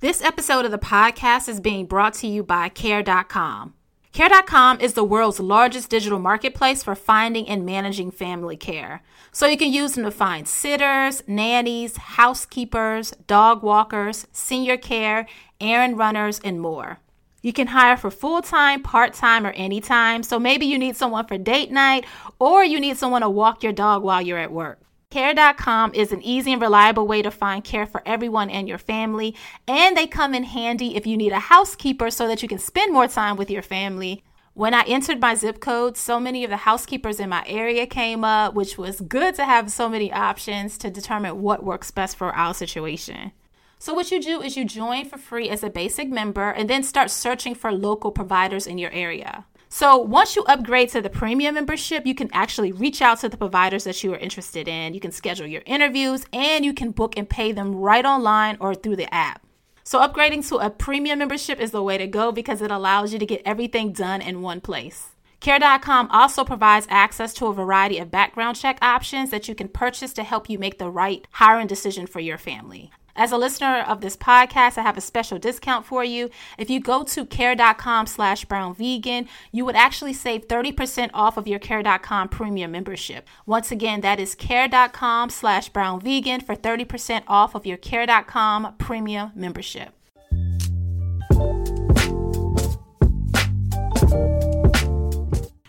[0.00, 3.74] This episode of the podcast is being brought to you by Care.com.
[4.12, 9.02] Care.com is the world's largest digital marketplace for finding and managing family care.
[9.32, 15.26] So you can use them to find sitters, nannies, housekeepers, dog walkers, senior care,
[15.62, 16.98] errand runners, and more.
[17.40, 20.22] You can hire for full time, part time, or anytime.
[20.22, 22.04] So maybe you need someone for date night
[22.38, 24.81] or you need someone to walk your dog while you're at work.
[25.12, 29.36] Care.com is an easy and reliable way to find care for everyone and your family.
[29.68, 32.94] And they come in handy if you need a housekeeper so that you can spend
[32.94, 34.24] more time with your family.
[34.54, 38.24] When I entered my zip code, so many of the housekeepers in my area came
[38.24, 42.32] up, which was good to have so many options to determine what works best for
[42.32, 43.32] our situation.
[43.78, 46.82] So, what you do is you join for free as a basic member and then
[46.82, 49.44] start searching for local providers in your area.
[49.74, 53.38] So, once you upgrade to the premium membership, you can actually reach out to the
[53.38, 54.92] providers that you are interested in.
[54.92, 58.74] You can schedule your interviews and you can book and pay them right online or
[58.74, 59.42] through the app.
[59.82, 63.18] So, upgrading to a premium membership is the way to go because it allows you
[63.18, 65.12] to get everything done in one place.
[65.40, 70.12] Care.com also provides access to a variety of background check options that you can purchase
[70.12, 72.90] to help you make the right hiring decision for your family.
[73.14, 76.30] As a listener of this podcast, I have a special discount for you.
[76.56, 81.46] If you go to care.com slash brown vegan, you would actually save 30% off of
[81.46, 83.28] your care.com premium membership.
[83.44, 89.30] Once again, that is care.com slash brown vegan for 30% off of your care.com premium
[89.34, 89.90] membership.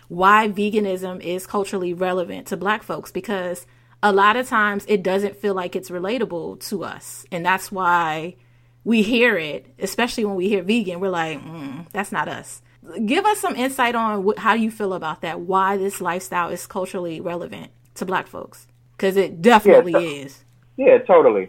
[0.08, 3.66] Why veganism is culturally relevant to black folks because
[4.04, 7.24] a lot of times it doesn't feel like it's relatable to us.
[7.32, 8.36] And that's why
[8.84, 12.60] we hear it, especially when we hear vegan, we're like, mm, that's not us.
[13.06, 17.18] Give us some insight on how you feel about that, why this lifestyle is culturally
[17.18, 18.66] relevant to black folks.
[18.94, 20.44] Because it definitely yeah, to- is.
[20.76, 21.48] Yeah, totally.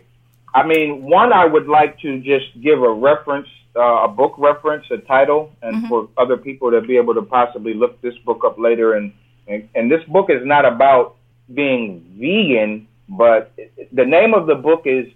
[0.54, 4.86] I mean, one, I would like to just give a reference, uh, a book reference,
[4.92, 5.88] a title, and mm-hmm.
[5.90, 8.94] for other people to be able to possibly look this book up later.
[8.94, 9.12] And,
[9.46, 11.18] and, and this book is not about
[11.54, 13.54] being vegan, but
[13.92, 15.08] the name of the book is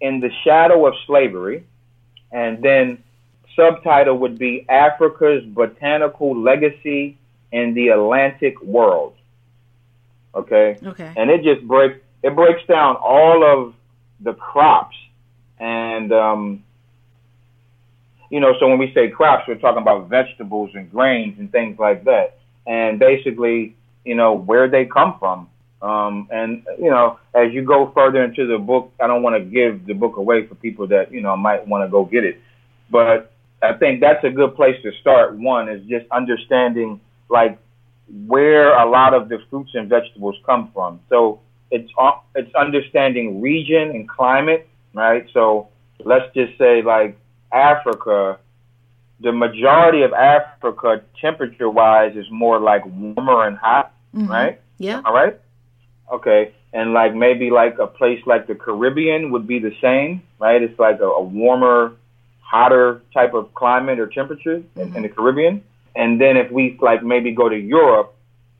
[0.00, 1.64] In the Shadow of Slavery.
[2.32, 3.02] And then
[3.56, 7.18] subtitle would be Africa's Botanical Legacy
[7.52, 9.14] in the Atlantic World.
[10.34, 10.78] Okay?
[10.84, 11.12] Okay.
[11.16, 13.74] And it just breaks it breaks down all of
[14.20, 14.96] the crops
[15.58, 16.62] and um
[18.30, 21.78] you know, so when we say crops, we're talking about vegetables and grains and things
[21.78, 22.38] like that.
[22.64, 25.49] And basically, you know, where they come from.
[25.82, 29.40] Um, and, you know, as you go further into the book, I don't want to
[29.40, 32.38] give the book away for people that, you know, might want to go get it.
[32.90, 35.36] But I think that's a good place to start.
[35.36, 37.58] One is just understanding, like,
[38.26, 41.00] where a lot of the fruits and vegetables come from.
[41.08, 41.40] So
[41.70, 41.90] it's,
[42.34, 45.26] it's understanding region and climate, right?
[45.32, 45.68] So
[46.04, 47.16] let's just say, like,
[47.52, 48.38] Africa,
[49.20, 54.28] the majority of Africa, temperature wise, is more like warmer and hot, Mhm.
[54.28, 54.60] right?
[54.78, 55.02] Yeah.
[55.04, 55.38] All right.
[56.10, 56.54] Okay.
[56.72, 60.62] And like maybe like a place like the Caribbean would be the same, right?
[60.62, 61.96] It's like a, a warmer,
[62.40, 65.02] hotter type of climate or temperature in, in mm-hmm.
[65.02, 65.62] the Caribbean.
[65.94, 68.14] And then if we like maybe go to Europe,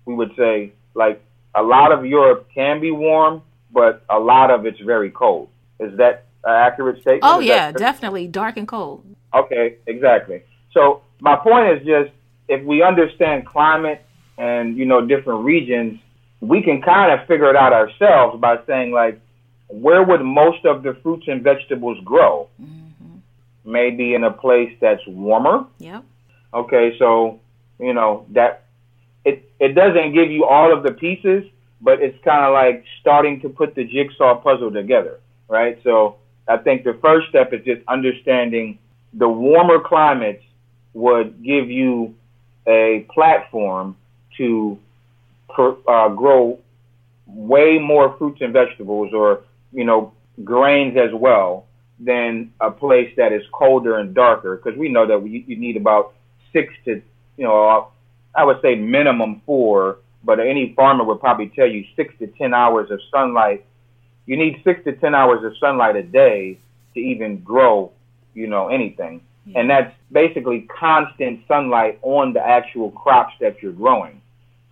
[0.04, 1.22] we would say like
[1.54, 5.48] a lot of Europe can be warm, but a lot of it's very cold.
[5.78, 7.22] Is that an accurate statement?
[7.24, 9.04] Oh Is yeah, definitely dark and cold.
[9.34, 10.42] Okay, exactly.
[10.72, 12.10] So my point is just
[12.48, 14.04] if we understand climate
[14.38, 16.00] and you know different regions,
[16.40, 19.20] we can kind of figure it out ourselves by saying like,
[19.68, 22.48] where would most of the fruits and vegetables grow?
[22.60, 23.18] Mm-hmm.
[23.64, 25.66] Maybe in a place that's warmer.
[25.78, 26.04] Yep.
[26.52, 27.38] Okay, so
[27.78, 28.64] you know that
[29.24, 31.44] it it doesn't give you all of the pieces,
[31.80, 35.78] but it's kind of like starting to put the jigsaw puzzle together, right?
[35.84, 36.16] So
[36.48, 38.78] I think the first step is just understanding
[39.12, 40.42] the warmer climates
[40.94, 42.14] would give you
[42.66, 43.96] a platform
[44.36, 44.78] to
[45.54, 46.58] per, uh, grow
[47.26, 50.12] way more fruits and vegetables, or you know
[50.44, 51.66] grains as well,
[51.98, 54.56] than a place that is colder and darker.
[54.56, 56.14] Because we know that we, you need about
[56.52, 57.02] six to
[57.36, 57.88] you know
[58.34, 62.54] I would say minimum four, but any farmer would probably tell you six to ten
[62.54, 63.64] hours of sunlight.
[64.26, 66.58] You need six to ten hours of sunlight a day
[66.94, 67.92] to even grow,
[68.34, 69.22] you know, anything.
[69.54, 74.20] And that's basically constant sunlight on the actual crops that you're growing.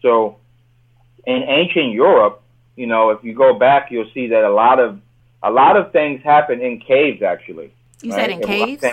[0.02, 0.36] So
[1.28, 2.42] in ancient Europe,
[2.74, 4.98] you know, if you go back, you'll see that a lot of
[5.42, 7.72] a lot of things happen in caves actually.
[8.02, 8.20] You right?
[8.20, 8.84] said in And caves.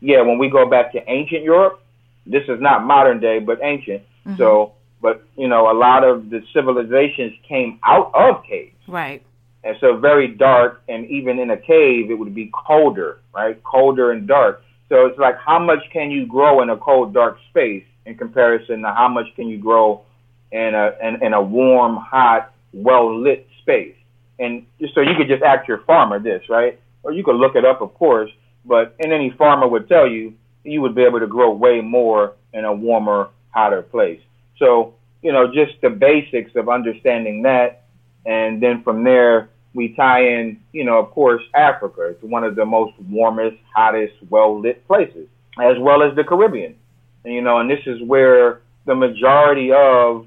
[0.00, 1.82] Yeah, when we go back to ancient Europe,
[2.26, 4.02] this is not modern day, but ancient.
[4.02, 4.36] Mm-hmm.
[4.36, 9.22] So, but you know, a lot of the civilizations came out of caves, Right.
[9.64, 13.60] and so very dark, and even in a cave, it would be colder, right?
[13.64, 14.62] Colder and dark.
[14.90, 18.82] So it's like, how much can you grow in a cold, dark space in comparison
[18.82, 20.02] to how much can you grow
[20.56, 23.94] in a in, in a warm, hot, well lit space?
[24.38, 26.78] And so you could just ask your farmer this, right?
[27.02, 28.30] Or you could look it up, of course.
[28.64, 32.34] But and any farmer would tell you you would be able to grow way more
[32.52, 34.20] in a warmer, hotter place.
[34.58, 37.84] So you know, just the basics of understanding that,
[38.24, 42.08] and then from there we tie in, you know, of course, Africa.
[42.08, 45.28] It's one of the most warmest, hottest, well lit places,
[45.62, 46.74] as well as the Caribbean.
[47.24, 50.26] And, you know, and this is where the majority of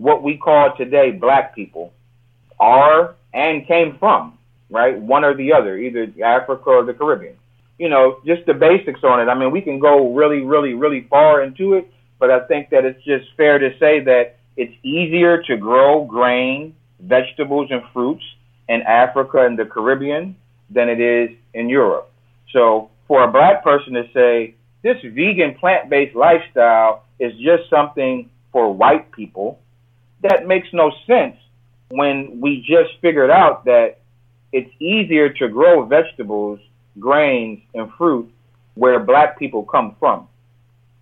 [0.00, 1.92] what we call today black people
[2.58, 4.38] are and came from,
[4.70, 4.98] right?
[4.98, 7.36] One or the other, either Africa or the Caribbean.
[7.78, 9.30] You know, just the basics on it.
[9.30, 12.84] I mean, we can go really, really, really far into it, but I think that
[12.84, 18.24] it's just fair to say that it's easier to grow grain, vegetables, and fruits
[18.68, 20.36] in Africa and the Caribbean
[20.70, 22.10] than it is in Europe.
[22.52, 28.72] So for a black person to say this vegan plant-based lifestyle is just something for
[28.72, 29.60] white people,
[30.22, 31.36] that makes no sense
[31.90, 34.00] when we just figured out that
[34.52, 36.60] it's easier to grow vegetables,
[36.98, 38.32] grains, and fruit
[38.74, 40.28] where black people come from.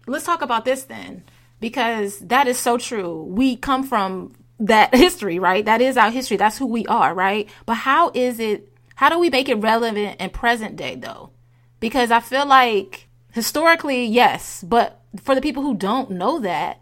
[0.07, 1.25] Let's talk about this then,
[1.61, 3.23] because that is so true.
[3.23, 5.65] We come from that history, right?
[5.65, 6.37] That is our history.
[6.37, 7.49] That's who we are, right?
[7.67, 11.31] But how is it, how do we make it relevant in present day though?
[11.81, 16.81] Because I feel like historically, yes, but for the people who don't know that,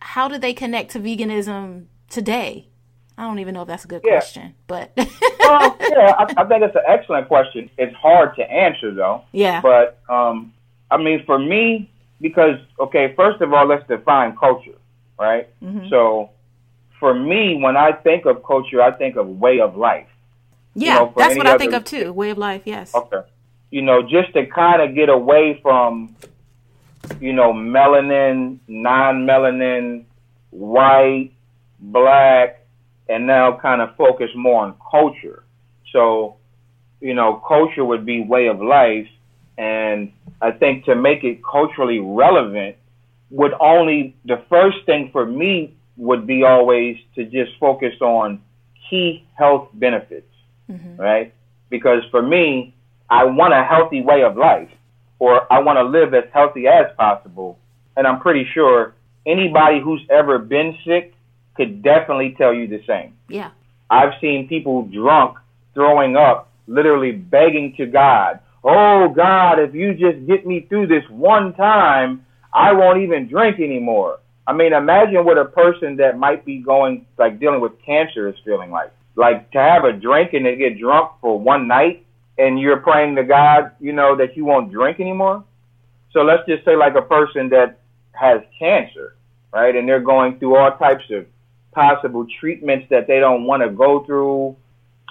[0.00, 2.66] how do they connect to veganism today?
[3.16, 4.12] I don't even know if that's a good Yeah.
[4.12, 7.68] question, but well, yeah, I, I think it's an excellent question.
[7.76, 9.22] It's hard to answer though.
[9.32, 9.60] yeah.
[9.60, 10.52] But um,
[10.90, 11.90] I mean, for me,
[12.20, 14.78] because okay, first of all, let's define culture,
[15.18, 15.48] right?
[15.62, 15.88] Mm-hmm.
[15.88, 16.30] So,
[17.00, 20.06] for me, when I think of culture, I think of way of life.
[20.74, 22.12] yeah, know, that's what I think of too.
[22.12, 22.94] Way of life, yes.
[22.94, 23.22] Okay.
[23.70, 26.16] You know, just to kind of get away from,
[27.20, 30.04] you know, melanin, non-melanin,
[30.50, 31.32] white,
[31.80, 32.64] black,
[33.08, 35.44] and now kind of focus more on culture.
[35.92, 36.36] So,
[37.00, 39.08] you know, culture would be way of life.
[39.56, 42.76] And I think to make it culturally relevant
[43.30, 48.40] would only, the first thing for me would be always to just focus on
[48.88, 50.32] key health benefits,
[50.70, 51.00] mm-hmm.
[51.00, 51.34] right?
[51.70, 52.74] Because for me,
[53.10, 54.70] I want a healthy way of life
[55.18, 57.58] or I want to live as healthy as possible.
[57.96, 58.94] And I'm pretty sure
[59.26, 61.14] anybody who's ever been sick
[61.56, 63.14] could definitely tell you the same.
[63.28, 63.50] Yeah.
[63.90, 65.38] I've seen people drunk,
[65.74, 71.04] throwing up, literally begging to God, Oh God, if you just get me through this
[71.08, 74.18] one time, I won't even drink anymore.
[74.46, 78.34] I mean, imagine what a person that might be going, like dealing with cancer is
[78.44, 78.92] feeling like.
[79.14, 82.06] Like to have a drink and to get drunk for one night
[82.38, 85.44] and you're praying to God, you know, that you won't drink anymore.
[86.12, 87.80] So let's just say like a person that
[88.12, 89.16] has cancer,
[89.52, 89.74] right?
[89.74, 91.26] And they're going through all types of
[91.72, 94.56] possible treatments that they don't want to go through.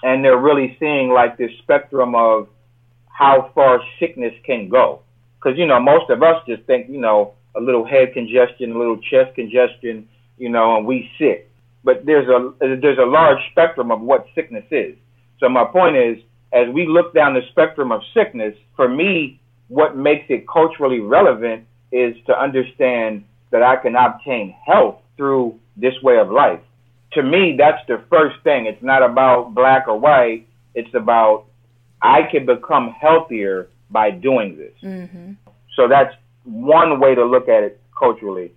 [0.04, 2.48] And they're really seeing like this spectrum of
[3.08, 5.02] how far sickness can go.
[5.40, 8.78] Cause, you know, most of us just think, you know, a little head congestion, a
[8.78, 10.08] little chest congestion,
[10.38, 11.50] you know, and we sick.
[11.84, 14.96] But there's a, there's a large spectrum of what sickness is.
[15.40, 16.18] So my point is,
[16.54, 21.66] as we look down the spectrum of sickness, for me, what makes it culturally relevant
[21.92, 26.60] is to understand that I can obtain health through this way of life.
[27.14, 28.66] To me, that's the first thing.
[28.66, 30.48] It's not about black or white.
[30.76, 31.46] It's about
[32.02, 34.74] I can become healthier by doing this.
[34.84, 35.34] Mm-hmm.
[35.76, 38.52] So that's one way to look at it culturally.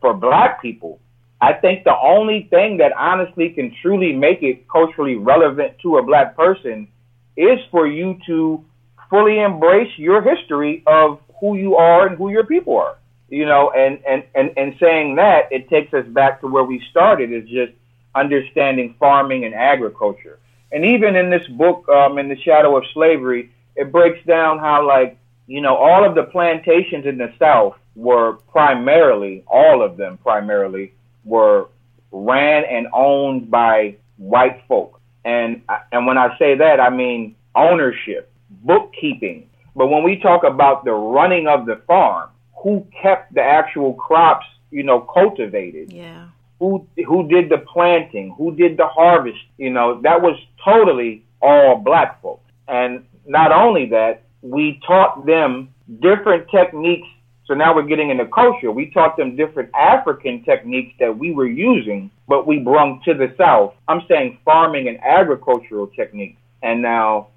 [0.00, 1.00] For black people,
[1.40, 6.02] I think the only thing that honestly can truly make it culturally relevant to a
[6.02, 6.88] black person
[7.36, 8.64] is for you to
[9.10, 12.96] fully embrace your history of who you are and who your people are.
[13.28, 16.80] You know, and, and, and, and saying that, it takes us back to where we
[16.90, 17.72] started is just
[18.14, 20.38] understanding farming and agriculture.
[20.70, 24.86] And even in this book, um, In the Shadow of Slavery, it breaks down how,
[24.86, 30.18] like, you know, all of the plantations in the South were primarily, all of them
[30.18, 30.92] primarily,
[31.24, 31.68] were
[32.12, 35.00] ran and owned by white folk.
[35.24, 35.62] And
[35.92, 39.48] and when I say that, I mean ownership, bookkeeping.
[39.76, 42.30] But when we talk about the running of the farm,
[42.62, 45.92] who kept the actual crops, you know, cultivated?
[45.92, 46.28] Yeah.
[46.60, 48.34] Who who did the planting?
[48.38, 49.38] Who did the harvest?
[49.58, 52.50] You know, that was totally all black folks.
[52.68, 55.68] And not only that, we taught them
[56.00, 57.08] different techniques
[57.46, 58.70] so now we're getting into culture.
[58.70, 63.34] We taught them different African techniques that we were using, but we brung to the
[63.36, 63.74] South.
[63.86, 66.40] I'm saying farming and agricultural techniques.
[66.62, 67.28] And now,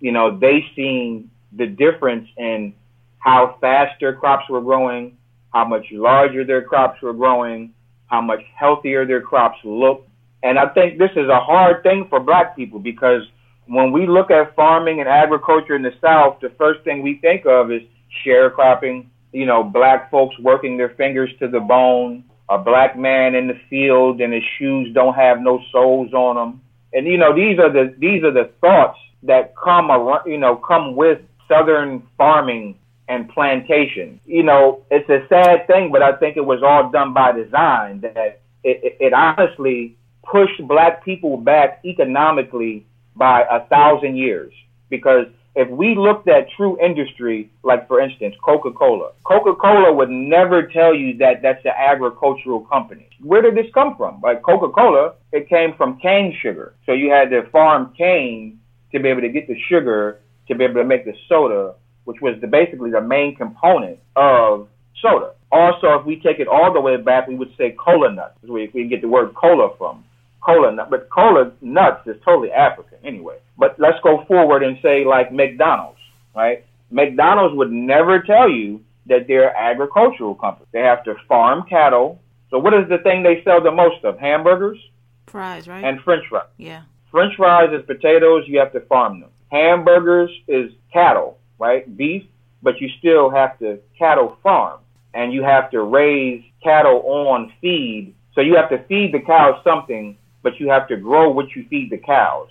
[0.00, 2.72] you know, they seen the difference in
[3.18, 5.18] how fast their crops were growing,
[5.52, 7.74] how much larger their crops were growing,
[8.06, 10.08] how much healthier their crops looked.
[10.42, 13.22] And I think this is a hard thing for black people because
[13.66, 17.44] when we look at farming and agriculture in the South, the first thing we think
[17.44, 17.82] of is
[18.24, 23.46] sharecropping, you know, black folks working their fingers to the bone, a black man in
[23.46, 26.60] the field and his shoes don't have no soles on them.
[26.92, 30.56] And you know, these are the these are the thoughts that come around, you know,
[30.56, 32.76] come with southern farming
[33.08, 34.20] and plantation.
[34.26, 38.00] You know, it's a sad thing, but I think it was all done by design
[38.00, 44.52] that it, it, it honestly pushed black people back economically by a thousand years
[44.88, 45.26] because
[45.56, 51.16] if we looked at true industry, like for instance, Coca-Cola, Coca-Cola would never tell you
[51.18, 53.08] that that's an agricultural company.
[53.20, 54.20] Where did this come from?
[54.22, 56.74] Like Coca-Cola, it came from cane sugar.
[56.86, 58.60] So you had to farm cane
[58.92, 61.74] to be able to get the sugar to be able to make the soda,
[62.04, 64.68] which was the, basically the main component of
[65.00, 65.32] soda.
[65.52, 68.36] Also, if we take it all the way back, we would say cola nuts.
[68.42, 70.04] is We, we get the word cola from
[70.40, 73.38] cola nut, but cola nuts is totally African anyway.
[73.58, 76.00] But let's go forward and say like McDonald's,
[76.34, 76.64] right?
[76.90, 80.66] McDonald's would never tell you that they're agricultural company.
[80.72, 82.20] They have to farm cattle.
[82.50, 84.18] So what is the thing they sell the most of?
[84.18, 84.78] Hamburgers,
[85.26, 85.84] fries, right?
[85.84, 86.48] And French fries.
[86.56, 86.82] Yeah.
[87.10, 88.44] French fries is potatoes.
[88.46, 89.30] You have to farm them.
[89.50, 91.96] Hamburgers is cattle, right?
[91.96, 92.24] Beef,
[92.62, 94.80] but you still have to cattle farm,
[95.14, 98.14] and you have to raise cattle on feed.
[98.34, 101.66] So you have to feed the cows something but you have to grow what you
[101.68, 102.48] feed the cows.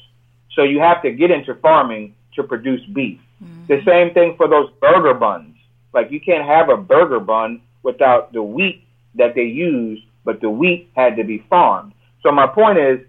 [0.56, 3.20] So you have to get into farming to produce beef.
[3.44, 3.68] Mm-hmm.
[3.68, 5.56] The same thing for those burger buns.
[5.94, 8.84] Like you can't have a burger bun without the wheat
[9.16, 11.94] that they use, but the wheat had to be farmed.
[12.22, 13.00] So my point is,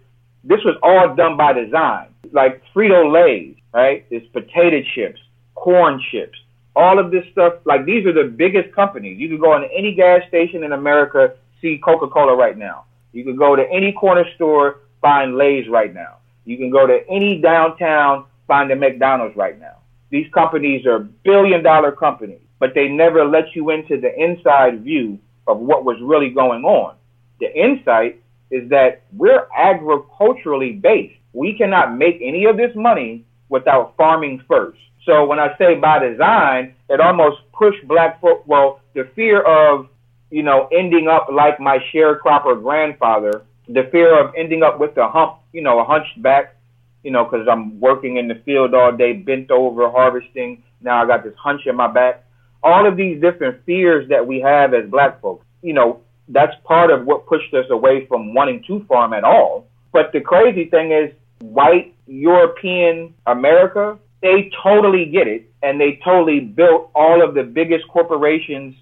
[0.45, 2.09] this was all done by design.
[2.33, 4.07] Like Frito Lay's, right?
[4.11, 5.21] It's potato chips,
[5.55, 6.39] corn chips,
[6.77, 7.55] all of this stuff.
[7.65, 9.19] Like these are the biggest companies.
[9.19, 12.85] You can go into any gas station in America, see Coca Cola right now.
[13.13, 16.19] You can go to any corner store, find Lay's right now.
[16.45, 19.77] You can go to any downtown, find a McDonald's right now.
[20.11, 25.19] These companies are billion dollar companies, but they never let you into the inside view
[25.47, 26.97] of what was really going on.
[27.41, 31.15] The insight is that we're agriculturally based.
[31.33, 34.79] We cannot make any of this money without farming first.
[35.05, 39.89] So when I say by design, it almost pushed black folk, well, the fear of,
[40.31, 45.09] you know, ending up like my sharecropper grandfather, the fear of ending up with a
[45.09, 46.57] hump, you know, a hunched back,
[47.03, 50.63] you know, because I'm working in the field all day, bent over, harvesting.
[50.81, 52.25] Now I got this hunch in my back.
[52.63, 56.91] All of these different fears that we have as black folks, you know, that's part
[56.91, 59.67] of what pushed us away from wanting to farm at all.
[59.93, 66.41] But the crazy thing is, white European America, they totally get it and they totally
[66.41, 68.75] built all of the biggest corporations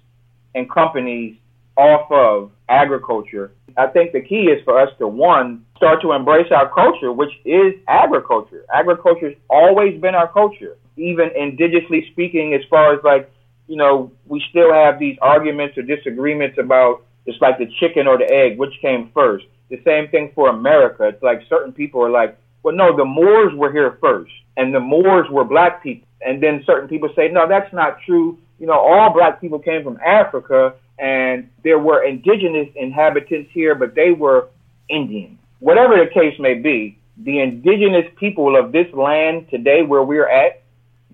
[0.55, 1.37] and companies
[1.79, 3.53] off of agriculture.
[3.77, 7.31] I think the key is for us to one, start to embrace our culture, which
[7.45, 8.65] is agriculture.
[8.73, 10.77] Agriculture's always been our culture.
[10.97, 13.31] Even indigenously speaking, as far as like,
[13.67, 18.17] you know, we still have these arguments or disagreements about it's like the chicken or
[18.17, 19.45] the egg, which came first.
[19.69, 21.07] The same thing for America.
[21.07, 24.79] It's like certain people are like, well, no, the Moors were here first, and the
[24.79, 26.07] Moors were black people.
[26.21, 28.37] And then certain people say, no, that's not true.
[28.59, 33.95] You know, all black people came from Africa, and there were indigenous inhabitants here, but
[33.95, 34.49] they were
[34.89, 35.39] Indian.
[35.59, 40.63] Whatever the case may be, the indigenous people of this land today, where we're at,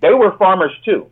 [0.02, 1.08] they were farmers too,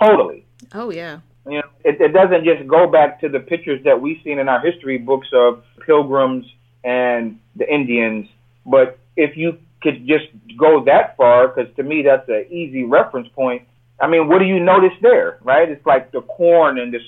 [0.00, 0.44] totally.
[0.72, 1.20] Oh yeah.
[1.46, 4.48] You know, it, it doesn't just go back to the pictures that we've seen in
[4.48, 6.46] our history books of pilgrims
[6.82, 8.28] and the Indians,
[8.64, 10.24] but if you could just
[10.56, 13.62] go that far, because to me that's an easy reference point.
[14.00, 15.68] I mean, what do you notice there, right?
[15.68, 17.00] It's like the corn and the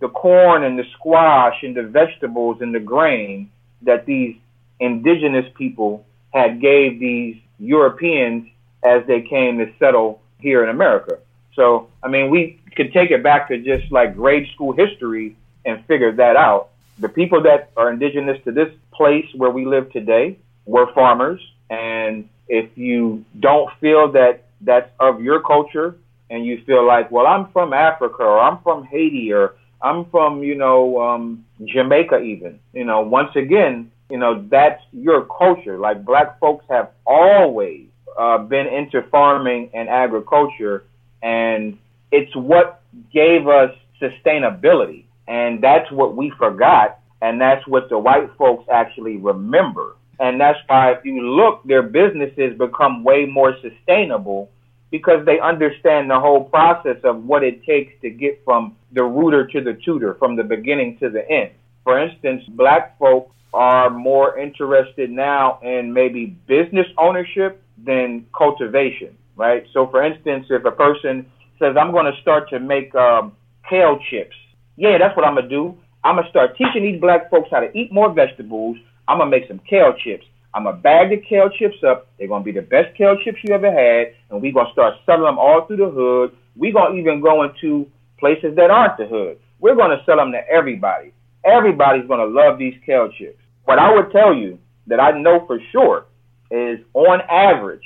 [0.00, 3.50] the corn and the squash and the vegetables and the grain
[3.82, 4.36] that these
[4.78, 8.48] indigenous people had gave these Europeans
[8.84, 11.18] as they came to settle here in America.
[11.54, 15.84] So, I mean, we could take it back to just like grade school history and
[15.86, 16.68] figure that out.
[16.98, 21.40] The people that are indigenous to this place where we live today were farmers.
[21.70, 25.96] And if you don't feel that that's of your culture
[26.30, 29.54] and you feel like, well, I'm from Africa or I'm from Haiti or
[29.86, 35.24] I'm from, you know, um, Jamaica even, you know, once again, you know, that's your
[35.26, 35.78] culture.
[35.78, 37.86] Like black folks have always
[38.18, 40.84] uh, been into farming and agriculture
[41.22, 41.78] and
[42.10, 42.82] it's what
[43.12, 43.70] gave us
[44.02, 45.04] sustainability.
[45.28, 46.98] And that's what we forgot.
[47.22, 49.96] And that's what the white folks actually remember.
[50.18, 54.50] And that's why if you look, their businesses become way more sustainable
[54.90, 59.46] because they understand the whole process of what it takes to get from the rooter
[59.46, 61.50] to the tutor, from the beginning to the end.
[61.84, 69.64] For instance, black folk are more interested now in maybe business ownership than cultivation, right?
[69.72, 71.26] So, for instance, if a person
[71.58, 73.32] says, I'm going to start to make um,
[73.68, 74.36] kale chips,
[74.76, 75.78] yeah, that's what I'm going to do.
[76.04, 78.76] I'm going to start teaching these black folks how to eat more vegetables.
[79.08, 80.24] I'm going to make some kale chips.
[80.56, 82.08] I'm to bag the kale chips up.
[82.18, 84.14] They're to be the best kale chips you ever had.
[84.30, 86.34] And we're to start selling them all through the hood.
[86.56, 87.86] We're to even go into
[88.18, 89.38] places that aren't the hood.
[89.60, 91.12] We're to sell them to everybody.
[91.44, 93.38] Everybody's to love these kale chips.
[93.66, 96.06] What I would tell you that I know for sure
[96.50, 97.84] is on average,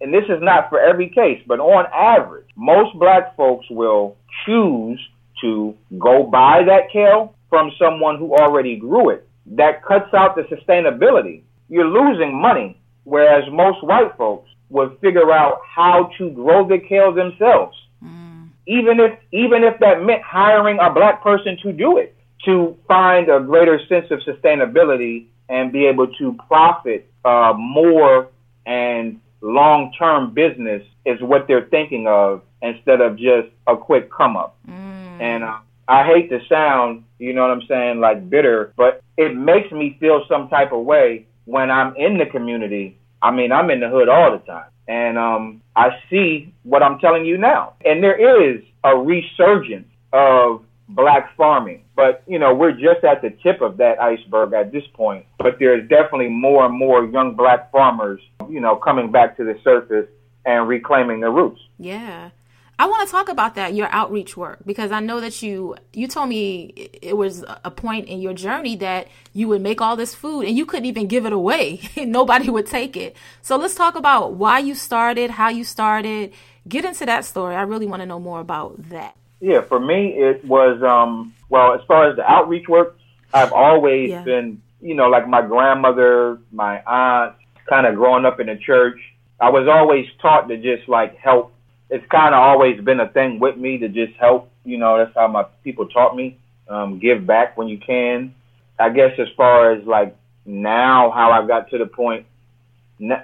[0.00, 4.16] and this is not for every case, but on average, most black folks will
[4.46, 5.00] choose
[5.40, 9.28] to go buy that kale from someone who already grew it.
[9.46, 11.42] That cuts out the sustainability.
[11.68, 17.12] You're losing money, whereas most white folks would figure out how to grow the kale
[17.12, 17.76] themselves.
[18.04, 18.48] Mm.
[18.66, 23.28] Even if even if that meant hiring a black person to do it, to find
[23.28, 28.28] a greater sense of sustainability and be able to profit uh, more
[28.66, 34.36] and long term business is what they're thinking of instead of just a quick come
[34.36, 34.56] up.
[34.68, 35.20] Mm.
[35.20, 35.58] And uh,
[35.88, 39.96] I hate to sound, you know what I'm saying, like bitter, but it makes me
[40.00, 42.98] feel some type of way when I'm in the community.
[43.20, 44.70] I mean, I'm in the hood all the time.
[44.88, 47.74] And um, I see what I'm telling you now.
[47.84, 51.84] And there is a resurgence of black farming.
[51.94, 55.26] But, you know, we're just at the tip of that iceberg at this point.
[55.38, 59.58] But there's definitely more and more young black farmers, you know, coming back to the
[59.62, 60.08] surface
[60.44, 61.60] and reclaiming their roots.
[61.78, 62.30] Yeah.
[62.78, 66.08] I want to talk about that your outreach work because I know that you you
[66.08, 70.14] told me it was a point in your journey that you would make all this
[70.14, 71.80] food and you couldn't even give it away.
[71.96, 73.16] Nobody would take it.
[73.40, 76.32] So let's talk about why you started, how you started.
[76.66, 77.54] Get into that story.
[77.54, 79.16] I really want to know more about that.
[79.40, 82.96] Yeah, for me, it was, um, well, as far as the outreach work,
[83.34, 84.22] I've always yeah.
[84.22, 87.34] been, you know, like my grandmother, my aunt,
[87.68, 89.00] kind of growing up in the church.
[89.40, 91.51] I was always taught to just like help.
[91.92, 94.50] It's kind of always been a thing with me to just help.
[94.64, 96.38] You know, that's how my people taught me.
[96.68, 98.34] Um, give back when you can.
[98.78, 100.16] I guess as far as like
[100.46, 102.26] now, how I got to the point.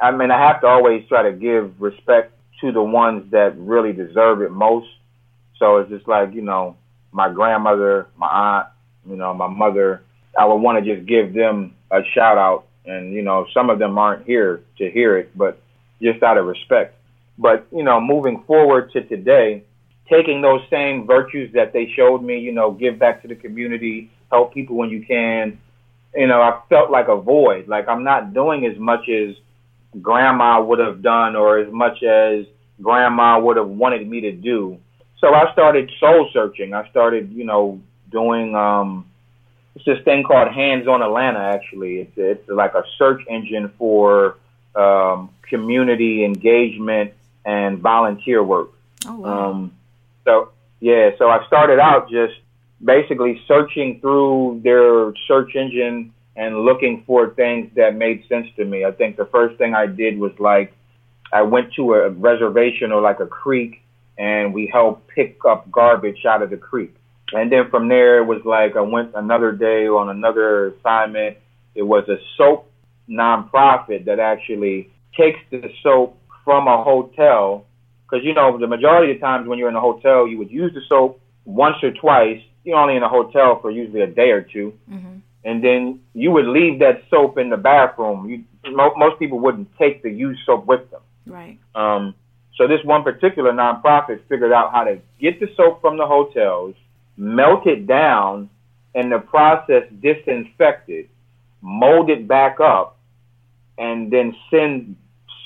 [0.02, 3.92] I mean, I have to always try to give respect to the ones that really
[3.92, 4.88] deserve it most.
[5.58, 6.76] So it's just like you know,
[7.10, 8.66] my grandmother, my aunt,
[9.08, 10.02] you know, my mother.
[10.38, 13.78] I would want to just give them a shout out, and you know, some of
[13.78, 15.60] them aren't here to hear it, but
[16.02, 16.97] just out of respect.
[17.38, 19.64] But, you know, moving forward to today,
[20.10, 24.10] taking those same virtues that they showed me, you know, give back to the community,
[24.30, 25.58] help people when you can.
[26.14, 27.68] You know, I felt like a void.
[27.68, 29.36] Like I'm not doing as much as
[30.02, 32.46] grandma would have done or as much as
[32.82, 34.78] grandma would have wanted me to do.
[35.20, 36.74] So I started soul searching.
[36.74, 37.80] I started, you know,
[38.10, 39.06] doing um
[39.76, 41.98] it's this thing called Hands on Atlanta actually.
[41.98, 44.36] It's it's like a search engine for
[44.74, 47.12] um community engagement
[47.48, 48.72] and volunteer work.
[49.06, 49.50] Oh, wow.
[49.50, 49.72] Um,
[50.24, 52.34] so yeah, so I started out just
[52.84, 58.84] basically searching through their search engine and looking for things that made sense to me.
[58.84, 60.74] I think the first thing I did was like
[61.32, 63.82] I went to a reservation or like a creek
[64.18, 66.94] and we helped pick up garbage out of the creek.
[67.32, 71.38] And then from there it was like I went another day on another assignment.
[71.74, 72.70] It was a soap
[73.08, 76.18] nonprofit that actually takes the soap
[76.48, 77.66] from a hotel,
[78.04, 80.72] because you know the majority of times when you're in a hotel, you would use
[80.72, 82.40] the soap once or twice.
[82.64, 85.16] You're only in a hotel for usually a day or 2 mm-hmm.
[85.44, 88.30] and then you would leave that soap in the bathroom.
[88.30, 88.44] You,
[88.74, 91.02] mo- most people wouldn't take the used soap with them.
[91.26, 91.58] Right.
[91.74, 92.14] Um,
[92.56, 96.76] so this one particular nonprofit figured out how to get the soap from the hotels,
[97.18, 98.48] melt it down,
[98.94, 101.10] and the process disinfect it,
[101.60, 102.98] mold it back up,
[103.76, 104.96] and then send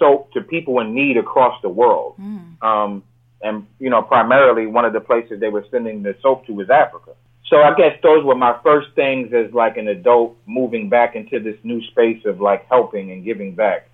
[0.02, 2.16] soap to people in need across the world.
[2.20, 2.60] Mm.
[2.60, 3.02] Um,
[3.40, 6.68] and you know, primarily one of the places they were sending the soap to was
[6.70, 7.12] Africa.
[7.48, 11.38] So I guess those were my first things as like an adult moving back into
[11.38, 13.88] this new space of like helping and giving back.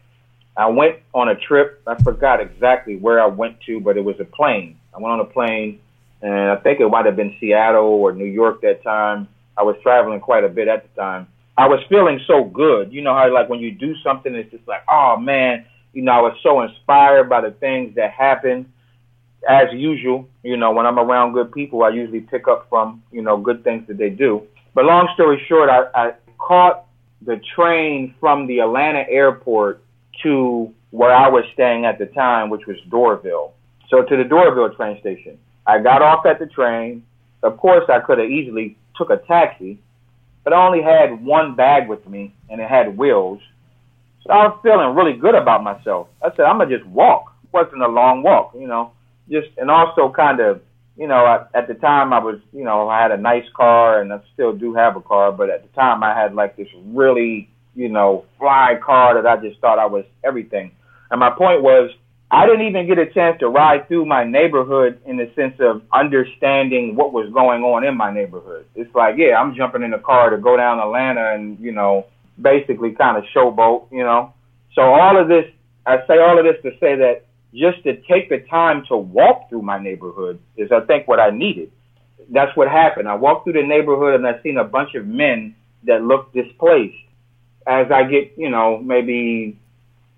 [0.56, 1.82] I went on a trip.
[1.86, 4.78] I forgot exactly where I went to, but it was a plane.
[4.94, 5.80] I went on a plane,
[6.22, 9.28] and I think it might have been Seattle or New York that time.
[9.56, 11.26] I was traveling quite a bit at the time.
[11.56, 12.92] I was feeling so good.
[12.92, 15.66] You know how like when you do something, it's just like, oh man,
[15.98, 18.70] you know, I was so inspired by the things that happened.
[19.48, 23.20] As usual, you know, when I'm around good people, I usually pick up from, you
[23.20, 24.44] know, good things that they do.
[24.74, 26.86] But long story short, I, I caught
[27.22, 29.82] the train from the Atlanta airport
[30.22, 33.50] to where I was staying at the time, which was Doraville.
[33.88, 35.36] So to the Doraville train station.
[35.66, 37.02] I got off at the train.
[37.42, 39.80] Of course, I could have easily took a taxi,
[40.44, 43.40] but I only had one bag with me and it had wheels.
[44.24, 46.08] So I was feeling really good about myself.
[46.22, 47.34] I said, I'm gonna just walk.
[47.44, 48.92] It wasn't a long walk, you know.
[49.30, 50.60] Just and also kind of,
[50.96, 54.00] you know, I, at the time I was, you know, I had a nice car
[54.00, 56.68] and I still do have a car, but at the time I had like this
[56.86, 60.72] really, you know, fly car that I just thought I was everything.
[61.10, 61.90] And my point was,
[62.30, 65.80] I didn't even get a chance to ride through my neighborhood in the sense of
[65.92, 68.66] understanding what was going on in my neighborhood.
[68.74, 72.06] It's like, yeah, I'm jumping in the car to go down Atlanta and, you know,
[72.40, 74.32] basically kind of showboat, you know.
[74.74, 75.44] So all of this,
[75.86, 77.24] I say all of this to say that
[77.54, 81.30] just to take the time to walk through my neighborhood is, I think, what I
[81.30, 81.72] needed.
[82.30, 83.08] That's what happened.
[83.08, 86.96] I walked through the neighborhood and I seen a bunch of men that looked displaced.
[87.66, 89.58] As I get, you know, maybe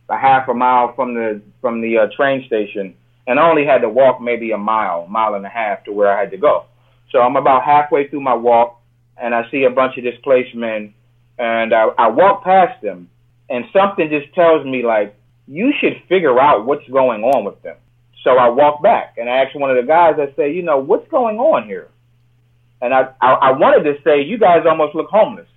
[0.09, 2.95] a half a mile from the from the uh, train station,
[3.27, 6.17] and I only had to walk maybe a mile, mile and a half to where
[6.17, 6.65] I had to go.
[7.11, 8.81] So I'm about halfway through my walk,
[9.17, 10.95] and I see a bunch of displaced men
[11.41, 13.09] and I, I walk past them,
[13.49, 15.17] and something just tells me like
[15.49, 17.77] you should figure out what's going on with them.
[18.23, 20.17] So I walk back and I ask one of the guys.
[20.19, 21.89] I say, you know, what's going on here?
[22.83, 25.49] And I I, I wanted to say, you guys almost look homeless,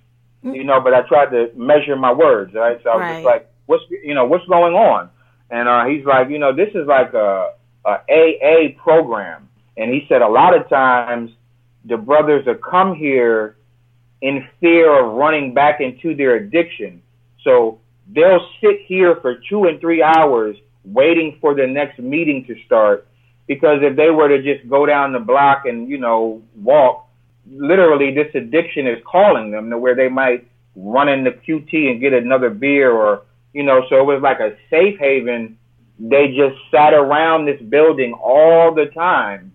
[0.42, 0.54] mm-hmm.
[0.54, 2.80] you know, but I tried to measure my words, right?
[2.82, 3.14] So I was right.
[3.16, 5.10] just like, what's you know what's going on?
[5.50, 7.52] And uh, he's like, you know, this is like a,
[7.84, 11.30] a AA program, and he said a lot of times
[11.84, 13.56] the brothers that come here
[14.22, 17.02] in fear of running back into their addiction.
[17.42, 17.80] So
[18.12, 23.06] they'll sit here for two and three hours waiting for the next meeting to start
[23.46, 27.06] because if they were to just go down the block and, you know, walk,
[27.46, 30.46] literally this addiction is calling them to where they might
[30.76, 34.56] run into QT and get another beer or, you know, so it was like a
[34.70, 35.58] safe haven.
[35.98, 39.52] They just sat around this building all the time,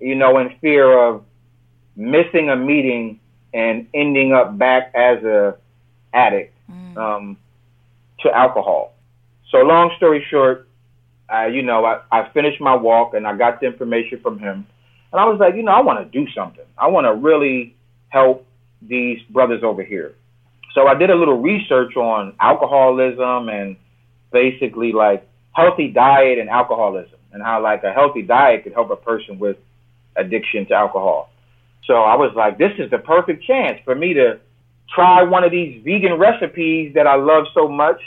[0.00, 1.24] you know, in fear of
[1.96, 3.19] missing a meeting
[3.52, 5.56] and ending up back as a
[6.12, 6.96] addict mm.
[6.96, 7.36] um,
[8.20, 8.94] to alcohol.
[9.50, 10.68] So long story short,
[11.28, 14.66] I, you know, I, I finished my walk and I got the information from him.
[15.12, 16.64] And I was like, you know, I want to do something.
[16.78, 17.74] I want to really
[18.08, 18.46] help
[18.82, 20.14] these brothers over here.
[20.74, 23.76] So I did a little research on alcoholism and
[24.32, 28.96] basically like healthy diet and alcoholism and how like a healthy diet could help a
[28.96, 29.56] person with
[30.16, 31.30] addiction to alcohol.
[31.86, 34.40] So I was like, this is the perfect chance for me to
[34.94, 38.00] try one of these vegan recipes that I love so much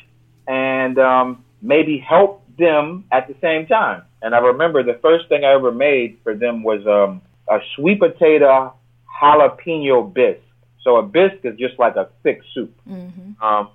[0.47, 4.03] and um, maybe help them at the same time.
[4.21, 7.99] And I remember the first thing I ever made for them was um, a sweet
[7.99, 8.74] potato
[9.21, 10.39] jalapeno bisque.
[10.84, 12.74] So a bisque is just like a thick soup.
[12.89, 13.43] Mm-hmm.
[13.43, 13.69] Um,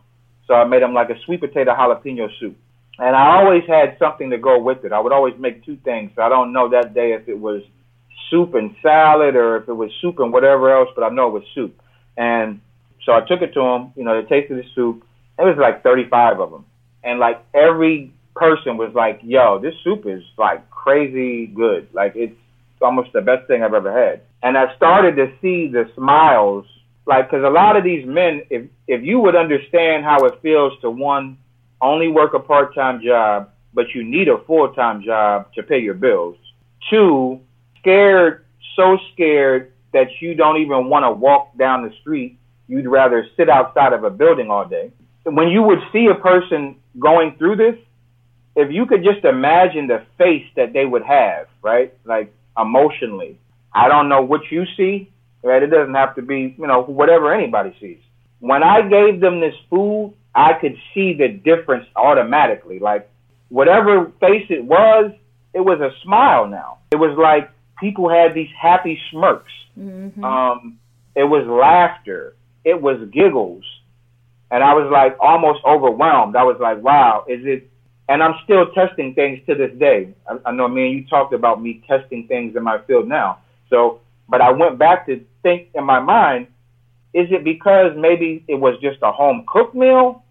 [0.47, 2.57] so I made them like a sweet potato jalapeno soup.
[2.99, 4.93] And I always had something to go with it.
[4.93, 6.11] I would always make two things.
[6.17, 7.63] So I don't know that day if it was
[8.31, 11.33] soup and salad or if it was soup and whatever else, but I know it
[11.33, 11.81] was soup.
[12.17, 12.61] And
[13.05, 13.93] so I took it to them.
[13.97, 15.05] You know, they tasted the soup.
[15.39, 16.65] It was like 35 of them,
[17.05, 21.89] and like every person was like, "Yo, this soup is like crazy good.
[21.93, 22.37] Like it's
[22.83, 26.67] almost the best thing I've ever had." And I started to see the smiles,
[27.07, 30.73] like because a lot of these men, if if you would understand how it feels
[30.81, 31.39] to one
[31.81, 35.79] only work a part time job, but you need a full time job to pay
[35.79, 36.37] your bills.
[36.91, 37.41] Two,
[37.89, 38.45] scared,
[38.77, 42.39] so scared that you don't even want to walk down the street.
[42.67, 44.93] You'd rather sit outside of a building all day.
[45.25, 47.77] When you would see a person going through this,
[48.57, 51.95] if you could just imagine the face that they would have, right?
[52.05, 53.39] Like emotionally.
[53.73, 55.11] I don't know what you see,
[55.43, 55.63] right?
[55.63, 58.01] It doesn't have to be, you know, whatever anybody sees.
[58.41, 62.81] When I gave them this food, I could see the difference automatically.
[62.81, 63.09] Like
[63.49, 65.13] whatever face it was,
[65.55, 66.79] it was a smile now.
[66.91, 67.51] It was like
[67.81, 69.53] people had these happy smirks.
[69.79, 70.25] Mm-hmm.
[70.25, 70.79] Um,
[71.15, 72.37] it was laughter.
[72.65, 73.65] It was giggles.
[74.51, 76.37] And I was like almost overwhelmed.
[76.37, 77.71] I was like, wow, is it?
[78.09, 80.15] And I'm still testing things to this day.
[80.27, 83.39] I, I know, man, you talked about me testing things in my field now.
[83.69, 86.47] So, but I went back to think in my mind,
[87.13, 90.25] is it because maybe it was just a home cooked meal?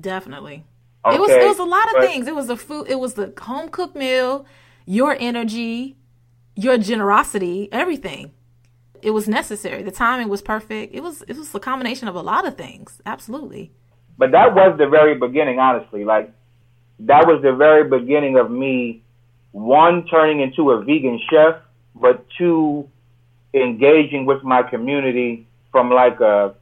[0.00, 0.64] Definitely.
[1.04, 2.26] Okay, it was it was a lot of but, things.
[2.26, 2.88] It was the food.
[2.88, 4.46] It was the home cooked meal,
[4.84, 5.96] your energy,
[6.58, 8.32] your generosity, everything.
[9.00, 9.84] It was necessary.
[9.84, 10.92] The timing was perfect.
[10.92, 13.00] It was it was a combination of a lot of things.
[13.06, 13.70] Absolutely.
[14.18, 16.04] But that was the very beginning, honestly.
[16.04, 16.32] Like
[17.00, 19.04] that was the very beginning of me
[19.52, 21.62] one turning into a vegan chef,
[21.94, 22.88] but two
[23.54, 26.56] engaging with my community from like a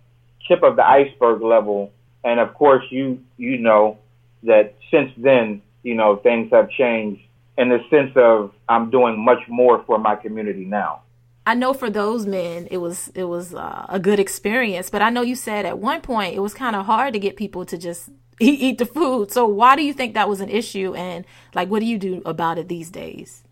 [0.46, 1.90] tip of the iceberg level.
[2.22, 3.96] And of course, you you know
[4.42, 7.22] that since then, you know, things have changed
[7.58, 11.02] in the sense of I'm doing much more for my community now.
[11.46, 15.10] I know for those men, it was it was uh, a good experience, but I
[15.10, 17.78] know you said at one point it was kind of hard to get people to
[17.78, 19.30] just eat, eat the food.
[19.30, 22.20] So why do you think that was an issue, and like what do you do
[22.26, 23.44] about it these days?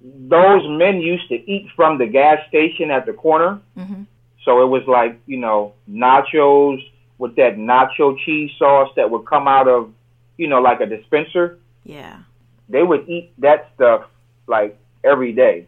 [0.00, 4.02] Those men used to eat from the gas station at the corner, mm-hmm.
[4.44, 6.78] so it was like you know nachos
[7.18, 9.92] with that nacho cheese sauce that would come out of
[10.38, 11.58] you know like a dispenser.
[11.84, 12.20] Yeah
[12.68, 14.04] they would eat that stuff
[14.46, 15.66] like every day,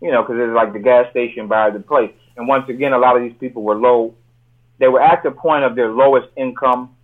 [0.00, 2.12] you know, because it's like the gas station by the place.
[2.36, 4.14] And once again, a lot of these people were low.
[4.78, 6.94] They were at the point of their lowest income.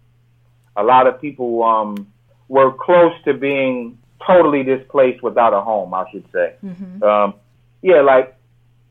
[0.77, 2.07] A lot of people um,
[2.49, 6.55] were close to being totally displaced without a home, I should say.
[6.65, 7.03] Mm-hmm.
[7.03, 7.35] Um,
[7.83, 8.37] yeah, like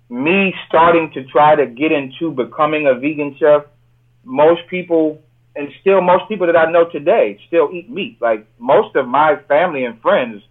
[0.09, 3.63] me starting to try to get into becoming a vegan chef,
[4.23, 5.21] most people
[5.59, 8.17] and still most people that I know today still eat meat.
[8.21, 10.41] Like most of my family and friends,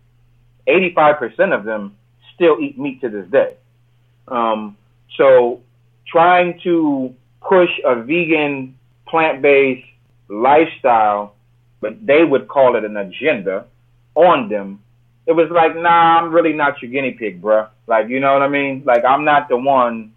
[0.68, 1.96] 85% of them
[2.34, 3.56] still eat meat to this day.
[4.28, 4.76] Um,
[5.16, 5.62] so
[6.06, 8.76] trying to push a vegan,
[9.09, 9.86] plant-based
[10.28, 11.34] lifestyle,
[11.80, 13.64] but they would call it an agenda
[14.14, 14.80] on them.
[15.26, 17.70] It was like, nah, I'm really not your guinea pig, bruh.
[17.86, 18.82] Like, you know what I mean?
[18.84, 20.12] Like, I'm not the one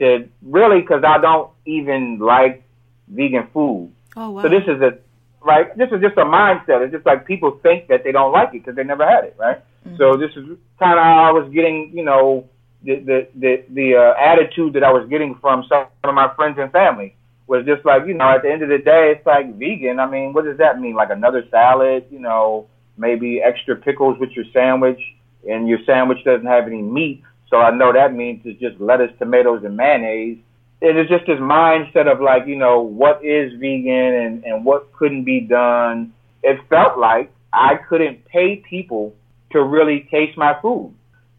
[0.00, 2.62] to really, cause I don't even like
[3.08, 3.93] vegan food.
[4.16, 4.42] Oh, wow.
[4.42, 4.98] So this is a
[5.40, 5.76] right.
[5.76, 6.82] This is just a mindset.
[6.82, 9.36] It's just like people think that they don't like it because they never had it,
[9.38, 9.62] right?
[9.86, 9.96] Mm-hmm.
[9.96, 12.48] So this is kind of how I was getting, you know,
[12.82, 16.58] the the the, the uh, attitude that I was getting from some of my friends
[16.58, 19.54] and family was just like, you know, at the end of the day, it's like
[19.58, 20.00] vegan.
[20.00, 20.94] I mean, what does that mean?
[20.94, 25.00] Like another salad, you know, maybe extra pickles with your sandwich,
[25.48, 27.22] and your sandwich doesn't have any meat.
[27.50, 30.38] So I know that means it's just lettuce, tomatoes, and mayonnaise
[30.84, 34.92] it is just this mindset of like, you know, what is vegan and, and what
[34.92, 36.12] couldn't be done.
[36.42, 39.14] It felt like I couldn't pay people
[39.52, 40.94] to really taste my food.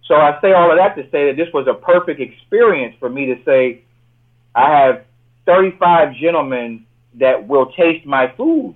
[0.06, 3.10] So I say all of that to say that this was a perfect experience for
[3.10, 3.84] me to say,
[4.56, 5.06] I have
[5.46, 6.86] 35 gentlemen
[7.16, 8.76] that will taste my food.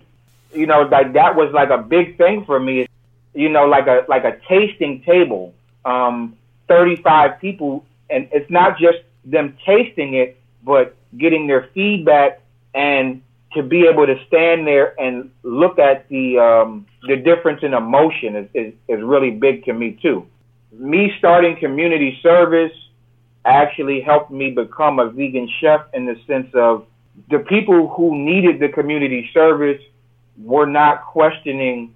[0.53, 2.88] you know, like that was like a big thing for me.
[3.34, 5.53] You know, like a like a tasting table,
[5.86, 6.36] um,
[6.67, 10.39] thirty five people, and it's not just them tasting it,
[10.70, 12.41] but getting their feedback
[12.76, 17.74] and to be able to stand there and look at the um, the difference in
[17.74, 20.28] emotion is, is, is really big to me too.
[20.72, 22.72] Me starting community service
[23.45, 26.86] actually helped me become a vegan chef in the sense of
[27.32, 29.82] the people who needed the community service
[30.38, 31.95] were not questioning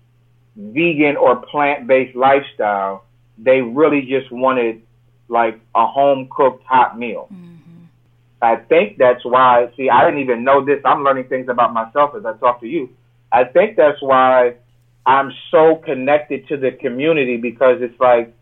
[0.56, 3.06] vegan or plant based lifestyle.
[3.38, 4.82] They really just wanted
[5.28, 7.28] like a home cooked hot meal.
[7.32, 7.53] Mm-hmm.
[8.44, 10.82] I think that's why, see, I didn't even know this.
[10.84, 12.90] I'm learning things about myself as I talk to you.
[13.32, 14.56] I think that's why
[15.06, 18.34] I'm so connected to the community because it's like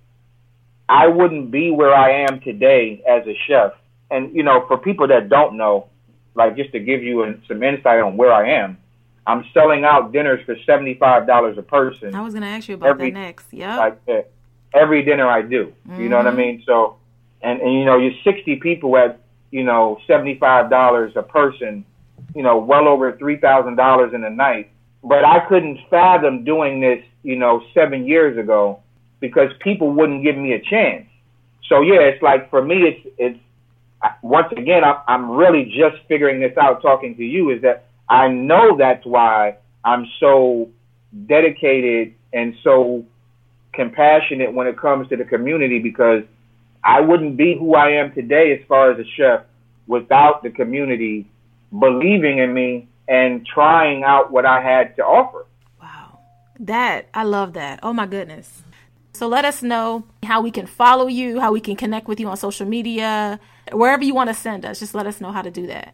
[0.89, 3.74] I wouldn't be where I am today as a chef.
[4.10, 5.88] And, you know, for people that don't know,
[6.34, 8.78] like just to give you some insight on where I am,
[9.28, 12.16] I'm selling out dinners for $75 a person.
[12.16, 13.54] I was going to ask you about every, that next.
[13.54, 13.78] Yeah.
[13.78, 14.28] Like,
[14.74, 15.74] every dinner I do.
[15.88, 16.02] Mm-hmm.
[16.02, 16.39] You know what I mm-hmm.
[16.39, 16.64] mean?
[16.66, 16.97] So,
[17.41, 19.22] and, and, you know, you're 60 people at
[19.52, 21.86] you know, $75 a person,
[22.34, 24.72] you know, well over $3,000 in a night.
[25.04, 28.80] But I couldn't fathom doing this, you know, seven years ago
[29.20, 31.08] because people wouldn't give me a chance.
[31.68, 33.39] So yeah, it's like for me, it's, it's,
[34.24, 38.76] once again, I'm really just figuring this out talking to you is that I know
[38.78, 40.70] that's why I'm so
[41.28, 43.06] dedicated and so
[43.74, 46.24] compassionate when it comes to the community because
[46.84, 49.41] I wouldn't be who I am today as far as a chef
[49.88, 51.29] without the community
[51.77, 55.45] believing in me and trying out what I had to offer.
[55.82, 56.19] Wow.
[56.59, 57.79] That, I love that.
[57.84, 58.63] Oh my goodness.
[59.13, 62.27] So let us know how we can follow you, how we can connect with you
[62.27, 63.39] on social media,
[63.71, 64.79] wherever you want to send us.
[64.79, 65.93] Just let us know how to do that.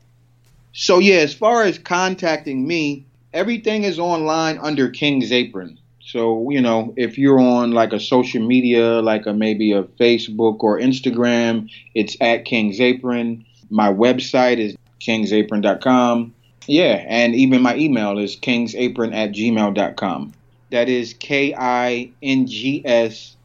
[0.73, 5.79] So, yeah, as far as contacting me, everything is online under King's Apron.
[6.07, 10.63] So, you know, if you're on like a social media, like a maybe a Facebook
[10.63, 13.45] or Instagram, it's at King's Apron.
[13.69, 16.33] My website is kingsapron.com.
[16.65, 20.33] Yeah, and even my email is kingsapron at gmail.com.
[20.71, 23.35] That is K I N G S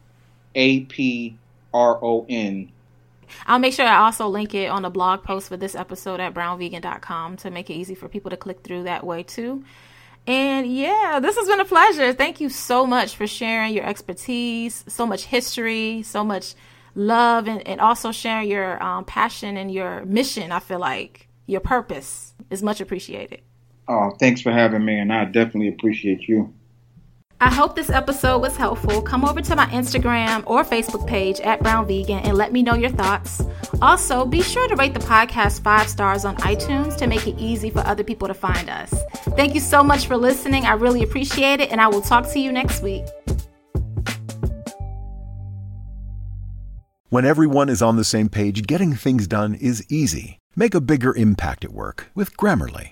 [0.55, 1.37] A P
[1.73, 2.71] R O N.
[3.45, 6.33] I'll make sure I also link it on the blog post for this episode at
[6.33, 9.65] brownvegan.com to make it easy for people to click through that way too.
[10.25, 12.13] And yeah, this has been a pleasure.
[12.13, 16.55] Thank you so much for sharing your expertise, so much history, so much
[16.95, 20.51] love, and, and also sharing your um, passion and your mission.
[20.51, 23.41] I feel like your purpose is much appreciated.
[23.87, 26.53] Oh, thanks for having me, and I definitely appreciate you.
[27.43, 29.01] I hope this episode was helpful.
[29.01, 32.73] Come over to my Instagram or Facebook page at Brown Vegan and let me know
[32.73, 33.43] your thoughts.
[33.81, 37.69] Also, be sure to rate the podcast five stars on iTunes to make it easy
[37.69, 38.93] for other people to find us.
[39.35, 40.63] Thank you so much for listening.
[40.63, 43.03] I really appreciate it, and I will talk to you next week.
[47.09, 50.39] When everyone is on the same page, getting things done is easy.
[50.55, 52.91] Make a bigger impact at work with Grammarly.